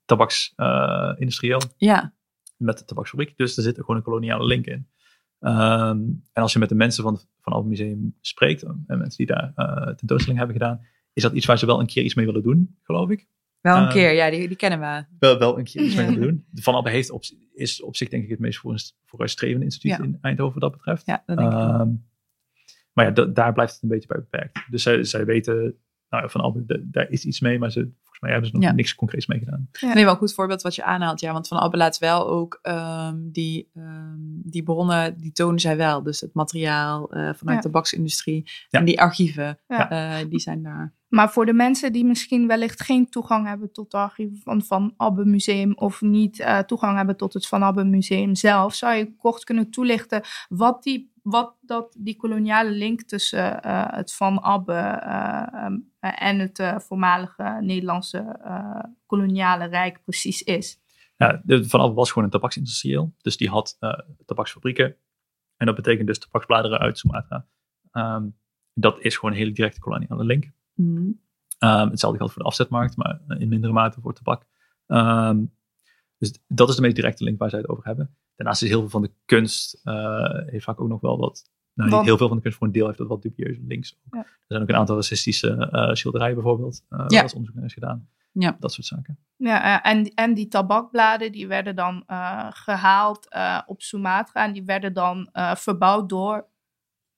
[0.06, 1.62] Tabaksindustrieel.
[1.78, 2.14] Ja.
[2.58, 3.38] met de tabaksfabriek.
[3.38, 4.88] Dus er zit er gewoon een koloniale link in.
[5.40, 5.98] Ehm,
[6.34, 9.26] en als je met de mensen van het Van Abbe Museum spreekt, en mensen die
[9.36, 12.26] daar eh tentoonstelling hebben gedaan, is dat iets waar ze wel een keer iets mee
[12.26, 13.28] willen doen, geloof ik.
[13.62, 15.06] Wel een Eh, keer, ja, die, die kennen we.
[15.20, 16.46] Wel, wel een keer iets mee willen doen.
[16.54, 17.24] Van Abbe heeft op,
[17.54, 20.04] is op zich denk ik het meest vooruit- vooruitstrevende instituut Ja.
[20.04, 21.06] in Eindhoven wat dat betreft.
[21.06, 21.58] Ja, dat denk ik.
[21.58, 21.90] Ehm,
[22.94, 24.66] maar ja, da- daar blijft het een beetje bij beperkt.
[24.70, 25.78] Dus zij, zij weten,
[26.10, 28.56] nou ja, Van Abbe, da- daar is iets mee, maar ze, volgens mij hebben ze
[28.56, 28.72] nog Ja.
[28.72, 29.70] niks concreets mee gedaan.
[29.82, 31.20] Nee, wel een goed voorbeeld wat je aanhaalt.
[31.20, 35.78] Ja, want Van Abbe laat wel ook ehm, die, ehm, die bronnen, die tonen zij
[35.78, 36.04] wel.
[36.04, 37.56] Dus het materiaal eh, vanuit Ja.
[37.56, 38.80] de tabaksindustrie Ja.
[38.80, 39.90] en die archieven, Ja.
[40.20, 40.94] eh, die zijn daar.
[41.08, 44.94] Maar voor de mensen die misschien wellicht geen toegang hebben tot de archieven van Van
[44.98, 49.16] Abbe Museum of niet eh, toegang hebben tot het Van Abbe Museum zelf, zou je
[49.16, 54.74] kort kunnen toelichten wat die, wat dat, die koloniale link tussen eh, het Van Abbe
[54.74, 58.40] eh, ehm, eh, en het eh, voormalige Nederlandse
[59.06, 60.80] koloniale rijk precies is?
[61.18, 63.14] Ja, de Van Abbe was gewoon een tabaksindustrieel.
[63.18, 63.78] Dus die had
[64.26, 64.96] tabaksfabrieken.
[65.58, 67.48] En dat betekent dus tabaksbladeren uit Sumatra.
[67.92, 68.28] Ehm,
[68.74, 70.52] dat is gewoon een hele directe koloniale link.
[70.74, 71.12] Mhm.
[71.60, 74.46] Ehm, hetzelfde geldt voor de afzetmarkt, maar in mindere mate voor tabak.
[74.88, 75.44] Ehm,
[76.32, 78.16] dus dat is de meest directe link waar zij het over hebben.
[78.36, 81.88] Daarnaast is heel veel van de kunst, eh, heeft vaak ook nog wel wat, nou
[81.90, 84.00] niet Want- heel veel van de kunst voor een deel heeft dat wat dubieuze links.
[84.12, 84.18] Ja.
[84.20, 87.22] Er zijn ook een aantal racistische eh, schilderijen bijvoorbeeld, eh waar Ja.
[87.22, 88.08] als onderzoek naar is gedaan.
[88.32, 88.56] Ja.
[88.60, 89.18] Dat soort zaken.
[89.38, 94.64] Ja, en, en die tabakbladen die werden dan eh, gehaald eh, op Sumatra en die
[94.64, 96.48] werden dan eh, verbouwd door.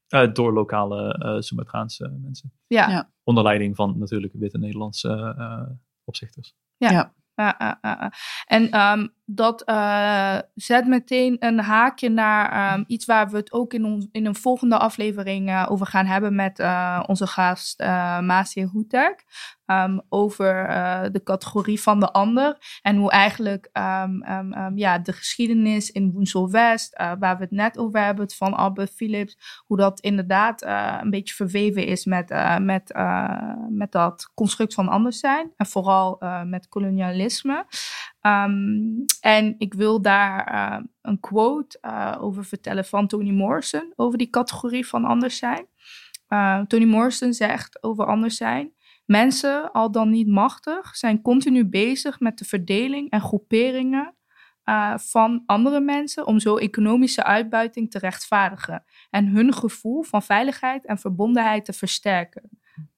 [0.07, 2.51] Eh, door lokale eh Sumatraanse mensen.
[2.67, 3.11] Ja, Ja.
[3.23, 5.61] Onder leiding van natuurlijk witte Nederlandse eh,
[6.03, 6.55] opzichters.
[6.77, 6.91] Ja.
[6.91, 7.13] Ja.
[7.37, 8.11] Ja, ja, ja, ja.
[8.47, 13.73] En ehm, dat eh, zet meteen een haakje naar ehm, iets waar we het ook
[13.73, 18.63] in, in een volgende aflevering eh, over gaan hebben met eh, onze gast uh, Maasje
[18.63, 19.25] Hoetek.
[19.65, 20.67] Ehm, over
[21.11, 26.97] de categorie van de ander en hoe eigenlijk ehm, ja, de geschiedenis in Woensel West,
[26.97, 30.61] waar we het net over hebben, van Abbe Philips, hoe dat inderdaad
[31.01, 32.29] een beetje verweven is met,
[32.61, 32.93] met,
[33.69, 37.65] met dat construct van anders zijn en vooral met kolonialisme.
[38.27, 44.17] Ehm, en ik wil daar eh, een quote eh, over vertellen van Toni Morrison over
[44.17, 45.65] die categorie van anders zijn.
[46.29, 48.73] Uh, Toni Morrison zegt over anders zijn.
[49.05, 54.15] Mensen, al dan niet machtig, zijn continu bezig met de verdeling en groeperingen
[54.65, 60.85] uh, van andere mensen om zo economische uitbuiting te rechtvaardigen en hun gevoel van veiligheid
[60.85, 62.49] en verbondenheid te versterken.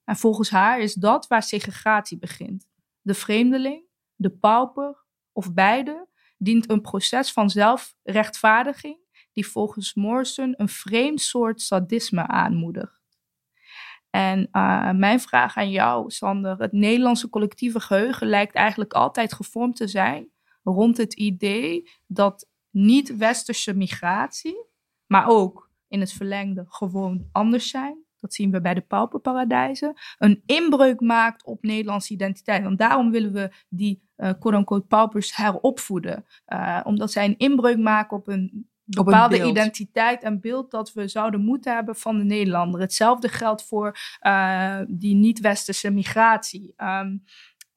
[0.06, 2.68] En volgens haar is dat waar segregatie begint.
[3.02, 3.84] De vreemdeling,
[4.16, 6.08] de pauper of beide
[6.38, 8.98] dient een proces van zelfrechtvaardiging
[9.34, 13.00] die volgens Morrison een vreemd soort sadisme aanmoedigt.
[14.10, 16.58] En uh, mijn vraag aan jou, Sander.
[16.58, 20.32] Het Nederlandse collectieve geheugen lijkt eigenlijk altijd gevormd te zijn
[20.64, 24.66] rond het idee dat niet-westerse migratie,
[25.06, 30.44] maar ook in het verlengde gewoon anders zijn, dat zien we bij de pauperparadijzen, een
[30.46, 32.64] inbreuk maakt op Nederlandse identiteit.
[32.64, 36.26] Want daarom willen we die uh, quote-unquote paupers heropvoeden.
[36.48, 41.42] Uh, omdat zij een inbreuk maken op een bepaalde identiteit en beeld dat we zouden
[41.42, 42.82] moeten hebben van de Nederlander.
[42.82, 46.74] Hetzelfde geldt voor uh, die niet-westerse migratie.
[46.78, 47.24] Um,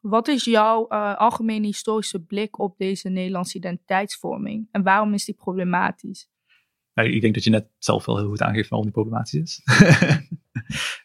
[0.00, 4.68] wat is jouw uh, algemene historische blik op deze Nederlandse identiteitsvorming?
[4.70, 6.30] En waarom is die problematisch?
[6.94, 9.62] Nou, ik denk dat je net zelf wel heel goed aangeeft waarom die problematisch is.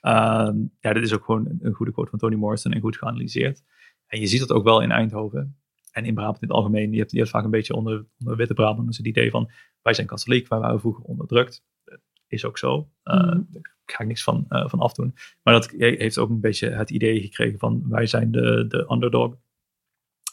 [0.01, 3.63] um, ja, dit is ook gewoon een goede quote van Toni Morrison en goed geanalyseerd.
[4.07, 5.57] En je ziet dat ook wel in Eindhoven
[5.91, 6.91] en in Brabant in het algemeen.
[6.91, 9.93] Je hebt, je hebt vaak een beetje onder, onder witte Brabanders het idee van wij
[9.93, 11.63] zijn katholiek, wij waren vroeger onderdrukt.
[11.83, 12.89] Dat is ook zo.
[13.03, 13.47] Uh, mm.
[13.49, 15.13] Daar ga ik niks van, uh, van afdoen.
[15.43, 19.37] Maar dat heeft ook een beetje het idee gekregen van wij zijn de, de underdog.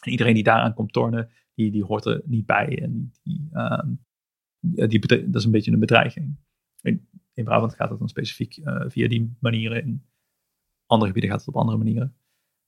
[0.01, 2.81] En iedereen die daaraan komt tornen, die, die hoort er niet bij.
[2.81, 4.05] En die, um,
[4.73, 6.35] die, dat is een beetje een bedreiging.
[6.81, 9.83] En in Brabant gaat het dan specifiek eh, via die manieren.
[9.83, 10.05] In
[10.85, 12.15] andere gebieden gaat het op andere manieren.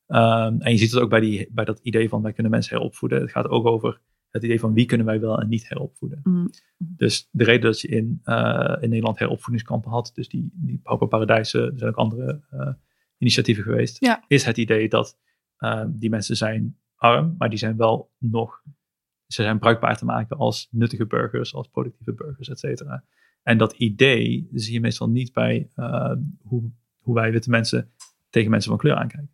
[0.08, 2.78] Ehm, en je ziet het ook bij, die, bij dat idee van wij kunnen mensen
[2.78, 3.22] heropvoeden.
[3.22, 6.20] Het gaat ook over het idee van wie kunnen wij wel en niet heropvoeden.
[6.24, 6.50] Mm.
[6.78, 11.62] Dus de reden dat je in, eh, in Nederland heropvoedingskampen had, dus die, die Pauperparadijzen,
[11.72, 12.74] er zijn ook andere eh,
[13.18, 14.24] initiatieven geweest, Ja.
[14.28, 15.18] is het idee dat
[15.58, 18.64] eh, die mensen zijn arm, maar die zijn wel nog,
[19.28, 23.04] ze zijn bruikbaar te maken als nuttige burgers, als productieve burgers, et cetera.
[23.44, 26.12] En dat idee zie je meestal niet bij eh,
[26.42, 27.92] hoe, hoe wij witte mensen
[28.30, 29.32] tegen mensen van kleur aankijken.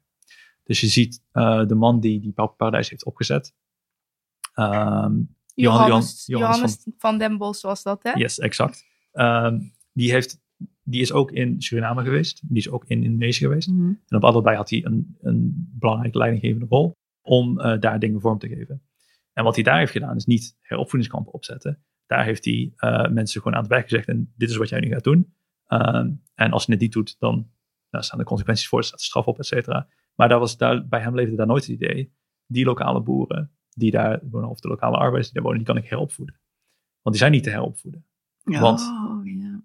[0.64, 3.54] Dus je ziet eh, de man die die Pauperparadijs heeft opgezet,
[4.54, 5.16] ehm,
[5.56, 8.12] Johan- Johannes, Johan- Johannes van den Bos was dat, hè?
[8.12, 8.86] Yes, exact.
[9.12, 9.60] Ehm,
[9.92, 10.42] die, heeft,
[10.84, 12.42] die is ook in Suriname geweest.
[12.48, 13.68] Die is ook in Indonesië geweest.
[13.70, 13.94] Mhm.
[14.08, 18.38] En op allebei had hij een, een belangrijke leidinggevende rol om eh, daar dingen vorm
[18.40, 18.82] te geven.
[19.34, 21.84] En wat hij daar heeft gedaan is niet heropvoedingskampen opzetten.
[22.06, 24.80] Daar heeft hij eh, mensen gewoon aan het werk gezegd en dit is wat jij
[24.80, 25.34] nu gaat doen.
[25.68, 27.52] Ehm, en als je het niet doet, dan
[27.90, 29.88] nou, staan de consequenties voor, er staat de straf op, et cetera.
[30.16, 32.14] Maar daar was, daar, bij hem leefde daar nooit het idee.
[32.48, 35.78] Die lokale boeren die daar wonen, of de lokale arbeiders die daar wonen, die kan
[35.78, 36.40] ik heropvoeden.
[37.02, 38.06] Want die zijn niet te heropvoeden.
[38.44, 39.62] Want oh, ja.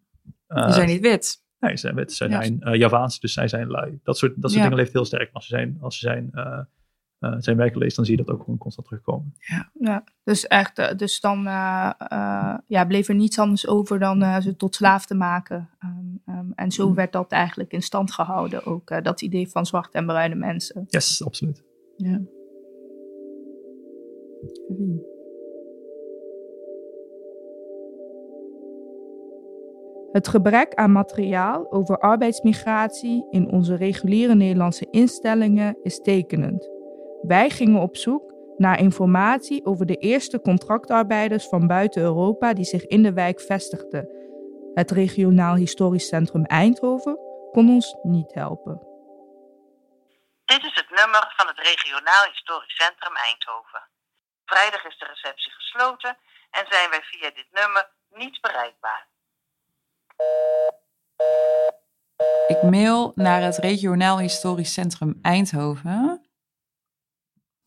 [0.47, 1.45] eh, Die zijn niet wit.
[1.59, 2.13] Nee, ze zijn wit.
[2.13, 2.43] Ze Ja.
[2.43, 4.01] zijn eh, Javaans, dus zij zijn lui.
[4.03, 4.63] Dat soort, dat soort Ja.
[4.63, 5.31] dingen leeft heel sterk.
[5.33, 6.31] Als ze zijn, als ze zijn,
[7.19, 9.35] eh, zijn werken leest, dan zie je dat ook gewoon constant terugkomen.
[9.73, 14.23] Ja, dus echt, eh, dus dan eh, eh, ja, bleef er niets anders over dan
[14.23, 15.69] eh, ze tot slaaf te maken.
[15.79, 19.99] Ehm, ehm, en zo werd dat eigenlijk in stand gehouden, ook dat idee van zwarte
[19.99, 20.85] en bruine mensen.
[20.89, 21.63] Yes, absoluut.
[21.97, 22.21] Ja.
[30.13, 36.78] Het gebrek aan materiaal over arbeidsmigratie in onze reguliere Nederlandse instellingen is tekenend.
[37.23, 42.87] Wij gingen op zoek naar informatie over de eerste contractarbeiders van buiten Europa die zich
[42.87, 44.09] in de wijk vestigden.
[44.75, 47.19] Het regionaal historisch centrum Eindhoven
[47.53, 48.87] kon ons niet helpen.
[50.45, 53.83] Dit is het nummer van het regionaal historisch centrum Eindhoven.
[54.45, 56.17] Vrijdag is de receptie gesloten
[56.51, 59.07] en zijn wij via dit nummer niet bereikbaar.
[62.47, 66.28] Ik mail naar het regionaal historisch centrum Eindhoven.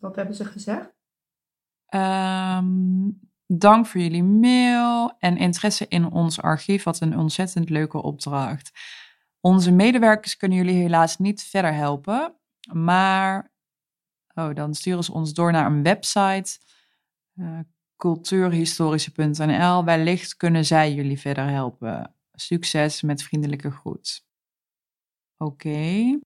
[0.02, 0.94] Wat hebben ze gezegd?
[1.86, 3.10] Ehm,
[3.48, 6.84] dank voor jullie mail en interesse in ons archief.
[6.84, 8.72] Wat een ontzettend leuke opdracht.
[9.40, 12.36] Onze medewerkers kunnen jullie helaas niet verder helpen.
[12.74, 13.52] Maar
[14.34, 16.60] oh, dan sturen ze ons door naar een website.
[17.36, 17.60] eh,
[17.98, 19.84] cultuurhistorische.nl.
[19.84, 22.16] Wellicht kunnen zij jullie verder helpen.
[22.32, 24.26] Succes met vriendelijke groet.
[25.38, 26.20] Oké.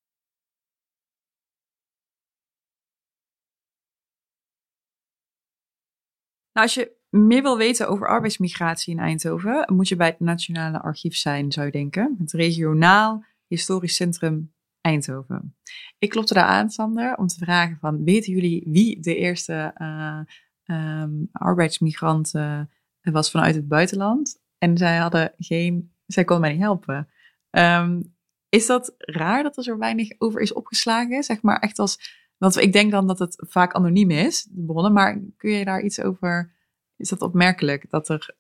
[6.56, 10.82] Nou, als je meer wil weten over arbeidsmigratie in Eindhoven, moet je bij het Nationale
[10.82, 12.16] Archief zijn, zou je denken.
[12.20, 15.56] Het Regionaal Historisch Centrum Eindhoven.
[15.98, 20.20] Ik klopte daar aan, Sander, om te vragen van, weten jullie wie de eerste eh,
[20.64, 22.62] ehm, arbeidsmigrant eh,
[23.02, 24.42] was vanuit het buitenland?
[24.58, 27.10] En zij hadden geen, zij konden mij niet helpen.
[27.50, 28.02] Ehm,
[28.50, 31.24] is dat raar dat er zo weinig over is opgeslagen?
[31.24, 34.94] Zeg maar echt als, want ik denk dan dat het vaak anoniem is, de bronnen,
[34.94, 36.56] maar kun je daar iets over,
[36.96, 38.36] is dat opmerkelijk dat er,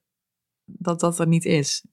[0.65, 1.85] dat, dat er niet is?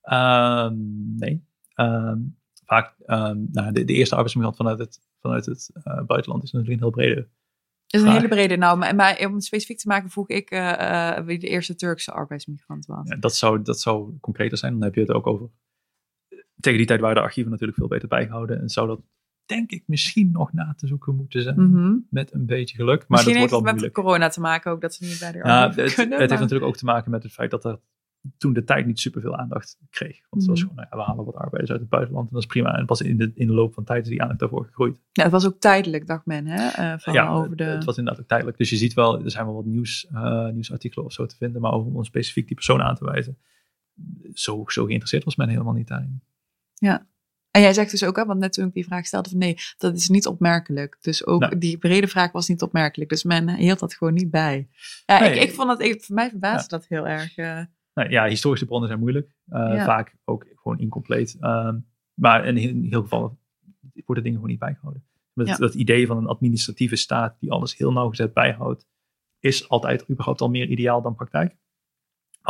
[0.00, 0.74] Ehm,
[1.16, 1.44] nee.
[1.74, 2.18] Ehm,
[2.64, 6.80] vaak, ehm, nou, de, de eerste arbeidsmigrant vanuit het, vanuit het eh, buitenland is natuurlijk
[6.80, 7.28] een heel brede.
[7.86, 10.50] Dat is een hele brede nou, maar, maar om het specifiek te maken vroeg ik
[10.50, 13.08] eh, eh, wie de eerste Turkse arbeidsmigrant was.
[13.08, 14.72] Ja, dat, zou, dat zou concreter zijn.
[14.72, 15.48] Dan heb je het ook over.
[16.60, 18.60] Tegen die tijd waren de archieven natuurlijk veel beter bijgehouden.
[18.60, 19.00] En zou dat,
[19.46, 21.70] denk ik, misschien nog na te zoeken moeten zijn.
[21.70, 21.96] Mhm.
[22.10, 22.98] Met een beetje geluk.
[22.98, 25.18] Maar Misschien dat heeft wordt wel het met corona te maken ook, dat ze niet
[25.20, 26.20] bij de Ja, het, kunnen.
[26.20, 27.78] het heeft natuurlijk ook te maken met het feit dat er
[28.38, 30.20] toen de tijd niet superveel aandacht kreeg.
[30.30, 30.68] Want het was Mhm.
[30.68, 32.26] gewoon, nou ja, we halen wat arbeiders uit het buitenland.
[32.26, 32.76] En dat is prima.
[32.78, 35.00] En pas in de, in de loop van tijd is die aandacht daarvoor gegroeid.
[35.12, 36.66] Ja, het was ook tijdelijk, dacht men, hè?
[36.68, 37.64] eh, van ja, over de...
[37.64, 38.58] het, het was inderdaad ook tijdelijk.
[38.58, 41.60] Dus je ziet wel, er zijn wel wat nieuws, eh, nieuwsartikelen of zo te vinden.
[41.60, 43.38] Maar over om specifiek die persoon aan te wijzen.
[44.32, 46.20] Zo, zo geïnteresseerd was men helemaal niet daarin.
[46.74, 47.06] Ja.
[47.54, 49.56] En jij zegt dus ook, hè, want net toen ik die vraag stelde, van nee,
[49.76, 50.96] dat is niet opmerkelijk.
[51.00, 51.58] Dus ook Nee.
[51.58, 53.10] die brede vraag was niet opmerkelijk.
[53.10, 54.68] Dus men hield dat gewoon niet bij.
[55.06, 55.34] Ja, Nee.
[55.34, 57.36] ik, ik vond dat, ik, voor mij verbaasde dat heel erg.
[57.36, 57.60] eh.
[57.94, 59.34] Nou, ja, historische bronnen zijn moeilijk.
[59.48, 59.84] Eh, Ja.
[59.84, 61.36] Vaak ook gewoon incompleet.
[61.40, 61.78] Ehm,
[62.14, 63.38] maar in heel, in heel gevallen
[64.04, 65.04] worden dingen gewoon niet bijgehouden.
[65.32, 65.56] Met Ja.
[65.56, 68.86] Dat idee van een administratieve staat die alles heel nauwgezet bijhoudt,
[69.40, 71.56] is altijd überhaupt al meer ideaal dan praktijk.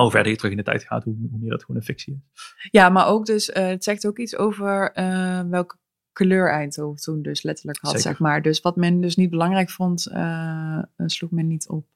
[0.03, 2.15] Hoe verder je terug in de tijd gaat, hoe, hoe meer dat gewoon een fictie
[2.15, 2.69] is.
[2.71, 5.77] Ja, maar ook dus, eh, het zegt ook iets over eh, welke
[6.13, 8.09] kleur Eindhoven toen dus letterlijk had, Zeker.
[8.09, 8.43] zeg maar.
[8.43, 11.87] Dus wat men dus niet belangrijk vond, eh, sloeg men niet op.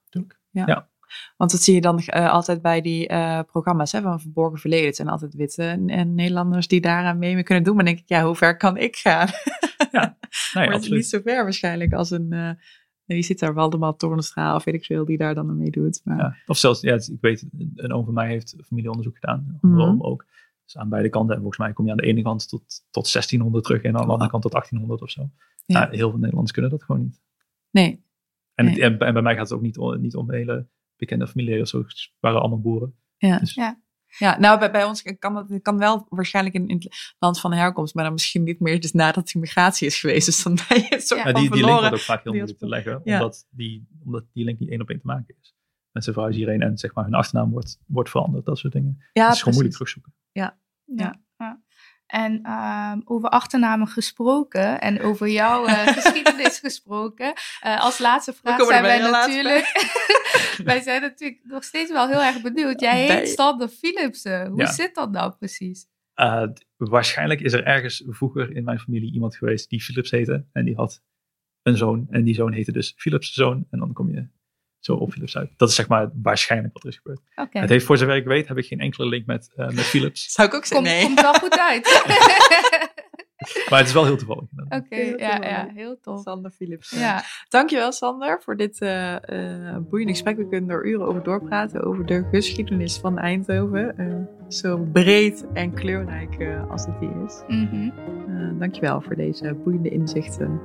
[0.50, 0.66] Ja.
[0.66, 0.88] Ja.
[1.36, 4.86] Want dat zie je dan eh, altijd bij die eh, programma's hè, van Verborgen Verleden.
[4.86, 7.74] Het zijn altijd witte en Nederlanders die daaraan mee, mee kunnen doen.
[7.74, 9.28] Maar dan denk ik, ja, hoe ver kan ik gaan?
[9.90, 10.16] Ja,
[10.52, 10.90] nee, maar het is absoluut.
[10.90, 12.58] niet zo ver waarschijnlijk als een...
[13.14, 13.54] wie zit daar?
[13.54, 16.00] Waldemar Torenstra of weet ik veel, die daar dan aan meedoet.
[16.04, 16.36] Maar, Ja.
[16.46, 19.58] Of zelfs, ja, ik weet, een oom van mij heeft familieonderzoek gedaan.
[19.62, 20.26] Een oom ook.
[20.64, 21.34] Dus aan beide kanten.
[21.34, 24.06] En volgens mij kom je aan de ene kant tot, tot 1600 terug en aan
[24.06, 25.30] de andere kant tot 1800 of zo.
[25.66, 25.80] Ja.
[25.80, 25.88] Ja.
[25.90, 27.20] heel veel Nederlanders kunnen dat gewoon niet.
[27.70, 28.02] Nee.
[28.54, 28.82] En, Nee.
[28.82, 31.68] en, en bij mij gaat het ook niet om, niet om hele bekende familieleden of
[31.68, 31.78] zo.
[31.78, 32.94] Het waren allemaal boeren.
[33.16, 33.38] Ja.
[33.38, 33.80] Dus- Ja.
[34.18, 37.40] Ja, nou bij, bij ons kan dat het kan wel waarschijnlijk in, in het land
[37.40, 40.26] van herkomst, maar dan misschien niet meer dus nadat die migratie is geweest.
[40.26, 42.32] Dus dan ben je een soort Ja, van die, die link wordt ook vaak heel
[42.32, 43.00] moeilijk te leggen.
[43.04, 43.14] Ja.
[43.14, 45.56] Omdat, die, omdat die link niet één op één te maken is.
[45.92, 48.44] Mensen verhuizen hierheen en zeg maar hun achternaam wordt, wordt veranderd.
[48.44, 49.04] Dat soort dingen.
[49.12, 50.14] Ja, het is gewoon moeilijk terugzoeken.
[50.32, 50.58] Ja.
[50.84, 51.20] Ja.
[52.08, 57.32] En ehm, over achternamen gesproken en over jouw eh, geschiedenis gesproken.
[57.60, 59.66] eh, als laatste vraag zijn wij bij, natuurlijk...
[60.64, 62.80] wij zijn natuurlijk nog steeds wel heel erg benieuwd.
[62.80, 64.46] Jij Bij- heet Sander Philipsen.
[64.46, 64.72] Hoe Ja.
[64.72, 65.86] zit dat nou precies?
[66.20, 70.44] Uh, d- waarschijnlijk is er ergens vroeger in mijn familie iemand geweest die Philips heette.
[70.52, 71.02] En die had
[71.62, 72.06] een zoon.
[72.10, 73.66] En die zoon heette dus Philips' zoon.
[73.70, 74.26] En dan kom je
[74.88, 75.50] zo op Philips uit.
[75.56, 77.20] Dat is zeg maar waarschijnlijk wat er is gebeurd.
[77.36, 77.58] Oké.
[77.58, 80.32] Het heeft voor zover ik weet, heb ik geen enkele link met, eh, met Philips.
[80.32, 81.06] Zou ik ook zeggen, Komt, nee.
[81.06, 81.86] komt wel goed uit.
[83.70, 84.42] Maar het is wel heel toevallig.
[84.68, 85.44] Oké, Heel ja, tof.
[85.44, 86.22] ja, heel tof.
[86.22, 86.90] Sander Philips.
[86.90, 87.22] Ja.
[87.48, 90.36] Dankjewel Sander voor dit eh eh, boeiende gesprek.
[90.36, 93.98] We kunnen er uren over doorpraten over de geschiedenis van Eindhoven.
[93.98, 94.14] Eh,
[94.48, 97.42] zo breed en kleurrijk eh, als het hier is.
[97.46, 97.90] Mhm.
[98.28, 100.60] Eh, dankjewel voor deze boeiende inzichten.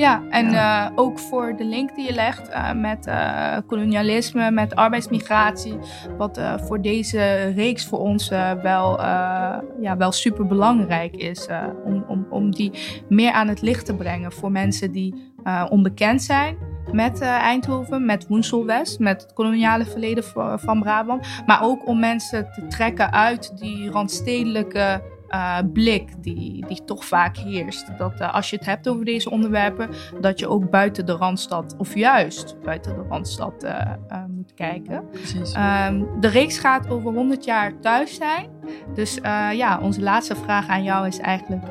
[0.00, 4.74] Ja, en eh, ook voor de link die je legt eh, met eh, kolonialisme, met
[4.74, 5.78] arbeidsmigratie.
[6.18, 8.28] Wat voor deze reeks voor ons
[8.62, 9.00] wel,
[9.80, 11.48] ja, wel super belangrijk is.
[11.84, 12.72] om, om, om die
[13.08, 15.32] meer aan het licht te brengen voor mensen die
[15.68, 16.56] onbekend zijn.
[16.92, 20.24] Met Eindhoven, met Woensel-West, met het koloniale verleden
[20.60, 21.26] van Brabant.
[21.46, 27.36] Maar ook om mensen te trekken uit die randstedelijke eh, blik die, die toch vaak
[27.36, 27.98] heerst.
[27.98, 31.74] Dat eh, als je het hebt over deze onderwerpen, dat je ook buiten de Randstad,
[31.78, 35.08] of juist buiten de Randstad, eh, moet kijken.
[35.10, 35.52] Precies.
[35.52, 38.50] Ehm, de reeks gaat over 100 jaar thuis zijn.
[38.94, 39.14] Dus
[39.52, 41.66] ja, onze laatste vraag aan jou is eigenlijk: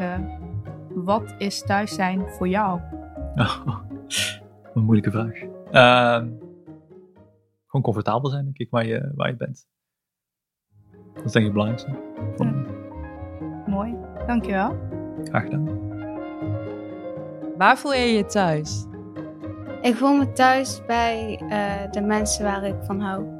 [0.89, 2.79] wat is thuis zijn voor jou?
[4.73, 5.33] een moeilijke vraag.
[5.71, 6.27] Ehm,
[7.65, 9.67] gewoon comfortabel zijn, denk ik, waar je, waar je bent.
[11.13, 11.91] Dat is denk ik het belangrijkste.
[12.35, 12.78] Van,
[13.79, 13.95] Mooi,
[14.27, 14.77] dankjewel.
[15.23, 15.67] Graag gedaan.
[17.57, 18.85] Waar voel je je thuis?
[19.81, 23.38] Ik voel me thuis bij eh, de mensen waar ik van hou.